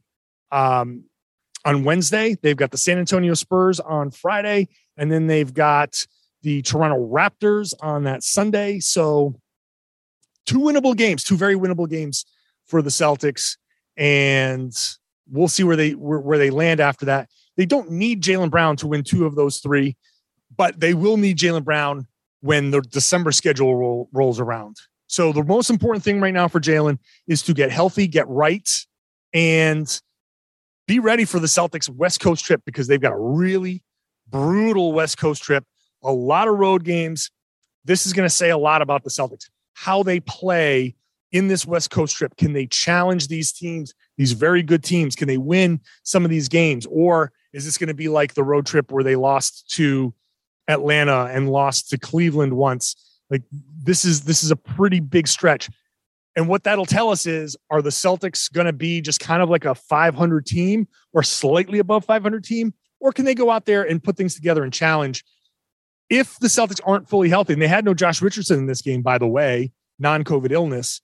um 0.51 1.05
on 1.65 1.83
Wednesday. 1.83 2.35
They've 2.41 2.57
got 2.57 2.71
the 2.71 2.77
San 2.77 2.97
Antonio 2.97 3.33
Spurs 3.33 3.79
on 3.79 4.11
Friday, 4.11 4.67
and 4.97 5.11
then 5.11 5.27
they've 5.27 5.53
got 5.53 6.05
the 6.41 6.61
Toronto 6.61 7.07
Raptors 7.07 7.73
on 7.81 8.03
that 8.03 8.23
Sunday. 8.23 8.79
So 8.79 9.35
two 10.45 10.59
winnable 10.59 10.95
games, 10.95 11.23
two 11.23 11.37
very 11.37 11.55
winnable 11.55 11.89
games 11.89 12.25
for 12.65 12.81
the 12.81 12.89
Celtics, 12.89 13.57
and 13.97 14.73
we'll 15.29 15.47
see 15.47 15.63
where 15.63 15.75
they 15.75 15.91
where, 15.91 16.19
where 16.19 16.37
they 16.37 16.49
land 16.49 16.79
after 16.79 17.05
that. 17.05 17.29
They 17.57 17.65
don't 17.65 17.91
need 17.91 18.23
Jaylen 18.23 18.49
Brown 18.49 18.75
to 18.77 18.87
win 18.87 19.03
two 19.03 19.25
of 19.25 19.35
those 19.35 19.59
three, 19.59 19.97
but 20.55 20.79
they 20.79 20.93
will 20.93 21.17
need 21.17 21.37
Jaylen 21.37 21.63
Brown 21.63 22.07
when 22.41 22.71
the 22.71 22.81
December 22.81 23.31
schedule 23.31 23.75
roll, 23.75 24.09
rolls 24.11 24.39
around. 24.39 24.77
So 25.07 25.31
the 25.31 25.43
most 25.43 25.69
important 25.69 26.03
thing 26.03 26.21
right 26.21 26.33
now 26.33 26.47
for 26.47 26.59
Jaylen 26.59 26.97
is 27.27 27.43
to 27.43 27.53
get 27.53 27.69
healthy, 27.69 28.07
get 28.07 28.27
right, 28.27 28.67
and 29.33 30.01
be 30.87 30.99
ready 30.99 31.25
for 31.25 31.39
the 31.39 31.47
Celtics 31.47 31.89
West 31.89 32.19
Coast 32.19 32.43
trip 32.43 32.61
because 32.65 32.87
they've 32.87 33.01
got 33.01 33.13
a 33.13 33.19
really 33.19 33.83
brutal 34.27 34.93
West 34.93 35.17
Coast 35.17 35.43
trip, 35.43 35.63
a 36.03 36.11
lot 36.11 36.47
of 36.47 36.57
road 36.57 36.83
games. 36.83 37.29
This 37.85 38.05
is 38.05 38.13
going 38.13 38.25
to 38.25 38.33
say 38.33 38.49
a 38.49 38.57
lot 38.57 38.81
about 38.81 39.03
the 39.03 39.09
Celtics, 39.09 39.49
how 39.73 40.03
they 40.03 40.19
play 40.19 40.95
in 41.31 41.47
this 41.47 41.65
West 41.65 41.89
Coast 41.89 42.15
trip. 42.15 42.35
Can 42.35 42.53
they 42.53 42.65
challenge 42.67 43.27
these 43.27 43.51
teams, 43.51 43.93
these 44.17 44.33
very 44.33 44.63
good 44.63 44.83
teams? 44.83 45.15
Can 45.15 45.27
they 45.27 45.37
win 45.37 45.79
some 46.03 46.25
of 46.25 46.29
these 46.29 46.49
games? 46.49 46.85
Or 46.87 47.31
is 47.53 47.65
this 47.65 47.77
going 47.77 47.87
to 47.87 47.93
be 47.93 48.09
like 48.09 48.33
the 48.33 48.43
road 48.43 48.65
trip 48.65 48.91
where 48.91 49.03
they 49.03 49.15
lost 49.15 49.69
to 49.75 50.13
Atlanta 50.67 51.25
and 51.25 51.49
lost 51.49 51.89
to 51.89 51.97
Cleveland 51.97 52.53
once? 52.53 52.95
Like 53.29 53.43
this 53.83 54.03
is 54.03 54.21
this 54.21 54.43
is 54.43 54.51
a 54.51 54.57
pretty 54.57 54.99
big 54.99 55.27
stretch. 55.27 55.69
And 56.35 56.47
what 56.47 56.63
that'll 56.63 56.85
tell 56.85 57.09
us 57.09 57.25
is 57.25 57.57
are 57.69 57.81
the 57.81 57.89
Celtics 57.89 58.51
going 58.51 58.65
to 58.65 58.73
be 58.73 59.01
just 59.01 59.19
kind 59.19 59.41
of 59.41 59.49
like 59.49 59.65
a 59.65 59.75
500 59.75 60.45
team 60.45 60.87
or 61.13 61.23
slightly 61.23 61.79
above 61.79 62.05
500 62.05 62.43
team 62.43 62.73
or 62.99 63.11
can 63.11 63.25
they 63.25 63.35
go 63.35 63.49
out 63.49 63.65
there 63.65 63.83
and 63.83 64.01
put 64.01 64.15
things 64.15 64.35
together 64.35 64.63
and 64.63 64.71
challenge 64.71 65.25
if 66.09 66.37
the 66.39 66.47
Celtics 66.47 66.81
aren't 66.85 67.09
fully 67.09 67.29
healthy 67.29 67.53
and 67.53 67.61
they 67.61 67.67
had 67.67 67.85
no 67.85 67.93
Josh 67.93 68.21
Richardson 68.21 68.59
in 68.59 68.65
this 68.67 68.81
game 68.81 69.01
by 69.01 69.17
the 69.17 69.27
way, 69.27 69.71
non-COVID 69.97 70.51
illness, 70.51 71.01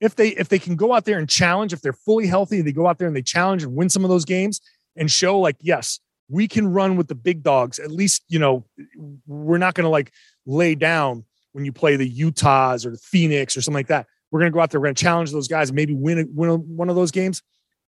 if 0.00 0.16
they 0.16 0.28
if 0.28 0.48
they 0.48 0.58
can 0.58 0.76
go 0.76 0.94
out 0.94 1.04
there 1.04 1.18
and 1.18 1.28
challenge 1.28 1.72
if 1.72 1.80
they're 1.80 1.92
fully 1.92 2.26
healthy, 2.26 2.60
they 2.60 2.72
go 2.72 2.86
out 2.86 2.98
there 2.98 3.06
and 3.06 3.16
they 3.16 3.22
challenge 3.22 3.62
and 3.62 3.74
win 3.74 3.88
some 3.88 4.04
of 4.04 4.10
those 4.10 4.24
games 4.24 4.60
and 4.96 5.10
show 5.10 5.38
like, 5.38 5.56
yes, 5.60 5.98
we 6.28 6.46
can 6.46 6.68
run 6.68 6.96
with 6.96 7.08
the 7.08 7.14
big 7.14 7.42
dogs. 7.42 7.78
At 7.78 7.90
least, 7.90 8.22
you 8.28 8.38
know, 8.38 8.64
we're 9.26 9.58
not 9.58 9.74
going 9.74 9.84
to 9.84 9.90
like 9.90 10.12
lay 10.46 10.74
down 10.74 11.24
when 11.52 11.64
you 11.64 11.72
play 11.72 11.96
the 11.96 12.08
Utahs 12.08 12.86
or 12.86 12.90
the 12.90 12.98
Phoenix 12.98 13.56
or 13.56 13.62
something 13.62 13.78
like 13.78 13.88
that. 13.88 14.06
We're 14.30 14.40
going 14.40 14.52
to 14.52 14.54
go 14.54 14.60
out 14.60 14.70
there. 14.70 14.80
We're 14.80 14.86
going 14.86 14.94
to 14.94 15.02
challenge 15.02 15.32
those 15.32 15.48
guys 15.48 15.70
and 15.70 15.76
maybe 15.76 15.94
win, 15.94 16.28
win 16.34 16.50
one 16.76 16.88
of 16.88 16.96
those 16.96 17.10
games. 17.10 17.42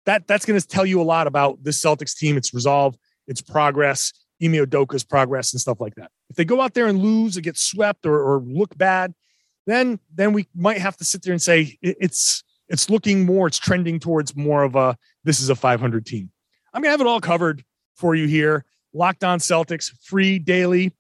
That 0.07 0.27
that's 0.27 0.45
going 0.45 0.59
to 0.59 0.67
tell 0.67 0.87
you 0.87 1.01
a 1.01 1.05
lot 1.05 1.27
about 1.27 1.63
this 1.63 1.81
Celtics 1.81 2.17
team, 2.17 2.37
its 2.37 2.53
resolve, 2.53 2.97
its 3.29 3.41
progress, 3.41 4.13
Ime 4.43 4.55
Udoka's 4.55 5.05
progress, 5.05 5.53
and 5.53 5.61
stuff 5.61 5.81
like 5.81 5.95
that. 5.95 6.11
If 6.29 6.37
they 6.37 6.45
go 6.45 6.61
out 6.61 6.75
there 6.75 6.87
and 6.87 6.99
lose 6.99 7.37
or 7.37 7.41
get 7.41 7.57
swept 7.57 8.05
or, 8.07 8.19
or 8.21 8.41
look 8.41 8.77
bad, 8.77 9.15
then 9.67 10.01
then 10.13 10.33
we 10.33 10.49
might 10.55 10.79
have 10.79 10.97
to 10.97 11.05
sit 11.05 11.23
there 11.23 11.33
and 11.33 11.43
say 11.43 11.79
it's 11.83 12.43
it's 12.69 12.91
looking 12.91 13.27
more, 13.27 13.47
it's 13.47 13.59
trending 13.59 14.01
towards 14.01 14.35
more 14.35 14.63
of 14.63 14.75
a 14.75 14.97
this 15.25 15.41
is 15.41 15.51
a 15.51 15.55
500 15.55 16.05
team. 16.05 16.31
I'm 16.73 16.83
going 16.83 16.89
to 16.89 16.93
have 16.93 17.01
it 17.01 17.07
all 17.07 17.21
covered 17.21 17.65
for 17.95 18.15
you 18.15 18.27
here. 18.27 18.65
Locked 18.95 19.25
on 19.25 19.39
Celtics, 19.39 19.91
free 20.03 20.39
daily, 20.39 20.93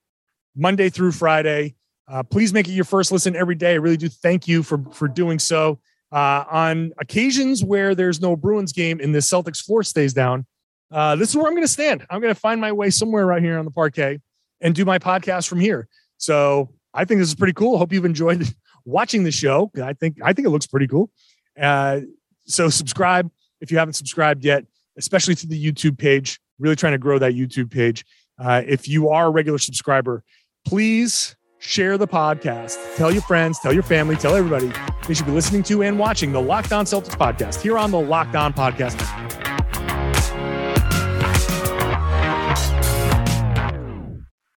Monday 0.54 0.90
through 0.90 1.12
Friday. 1.12 1.74
Uh, 2.12 2.22
please 2.22 2.52
make 2.52 2.68
it 2.68 2.72
your 2.72 2.84
first 2.84 3.10
listen 3.10 3.34
every 3.34 3.54
day. 3.54 3.72
I 3.72 3.76
really 3.76 3.96
do 3.96 4.08
thank 4.08 4.46
you 4.46 4.62
for 4.62 4.78
for 4.92 5.08
doing 5.08 5.38
so. 5.38 5.80
Uh, 6.10 6.44
on 6.50 6.92
occasions 6.98 7.64
where 7.64 7.94
there's 7.94 8.20
no 8.20 8.36
Bruins 8.36 8.72
game 8.72 9.00
and 9.00 9.14
the 9.14 9.20
Celtics 9.20 9.64
floor 9.64 9.82
stays 9.82 10.12
down, 10.12 10.44
uh, 10.90 11.16
this 11.16 11.30
is 11.30 11.36
where 11.36 11.46
I'm 11.46 11.54
going 11.54 11.64
to 11.64 11.68
stand. 11.68 12.04
I'm 12.10 12.20
going 12.20 12.34
to 12.34 12.38
find 12.38 12.60
my 12.60 12.70
way 12.70 12.90
somewhere 12.90 13.24
right 13.24 13.42
here 13.42 13.58
on 13.58 13.64
the 13.64 13.70
parquet 13.70 14.20
and 14.60 14.74
do 14.74 14.84
my 14.84 14.98
podcast 14.98 15.48
from 15.48 15.58
here. 15.58 15.88
So 16.18 16.68
I 16.92 17.06
think 17.06 17.20
this 17.20 17.28
is 17.28 17.34
pretty 17.34 17.54
cool. 17.54 17.78
Hope 17.78 17.94
you've 17.94 18.04
enjoyed 18.04 18.46
watching 18.84 19.24
the 19.24 19.32
show. 19.32 19.70
I 19.82 19.94
think 19.94 20.18
I 20.22 20.34
think 20.34 20.46
it 20.46 20.50
looks 20.50 20.66
pretty 20.66 20.88
cool. 20.88 21.10
Uh, 21.58 22.00
so 22.46 22.68
subscribe 22.68 23.30
if 23.62 23.70
you 23.70 23.78
haven't 23.78 23.94
subscribed 23.94 24.44
yet 24.44 24.66
especially 24.96 25.34
to 25.36 25.46
the 25.46 25.72
YouTube 25.72 25.98
page. 25.98 26.40
Really 26.58 26.76
trying 26.76 26.92
to 26.92 26.98
grow 26.98 27.18
that 27.18 27.32
YouTube 27.32 27.70
page. 27.70 28.04
Uh, 28.38 28.62
if 28.66 28.88
you 28.88 29.08
are 29.08 29.26
a 29.26 29.30
regular 29.30 29.58
subscriber, 29.58 30.22
please 30.66 31.36
share 31.62 31.96
the 31.96 32.08
podcast. 32.08 32.76
Tell 32.96 33.12
your 33.12 33.22
friends, 33.22 33.60
tell 33.60 33.72
your 33.72 33.84
family, 33.84 34.16
tell 34.16 34.34
everybody 34.34 34.72
they 35.06 35.14
should 35.14 35.26
be 35.26 35.32
listening 35.32 35.62
to 35.64 35.82
and 35.82 35.98
watching 35.98 36.32
the 36.32 36.40
Locked 36.40 36.72
On 36.72 36.84
Celtics 36.84 37.16
podcast 37.16 37.60
here 37.60 37.78
on 37.78 37.90
the 37.90 38.00
Locked 38.00 38.34
On 38.34 38.52
Podcast. 38.52 39.41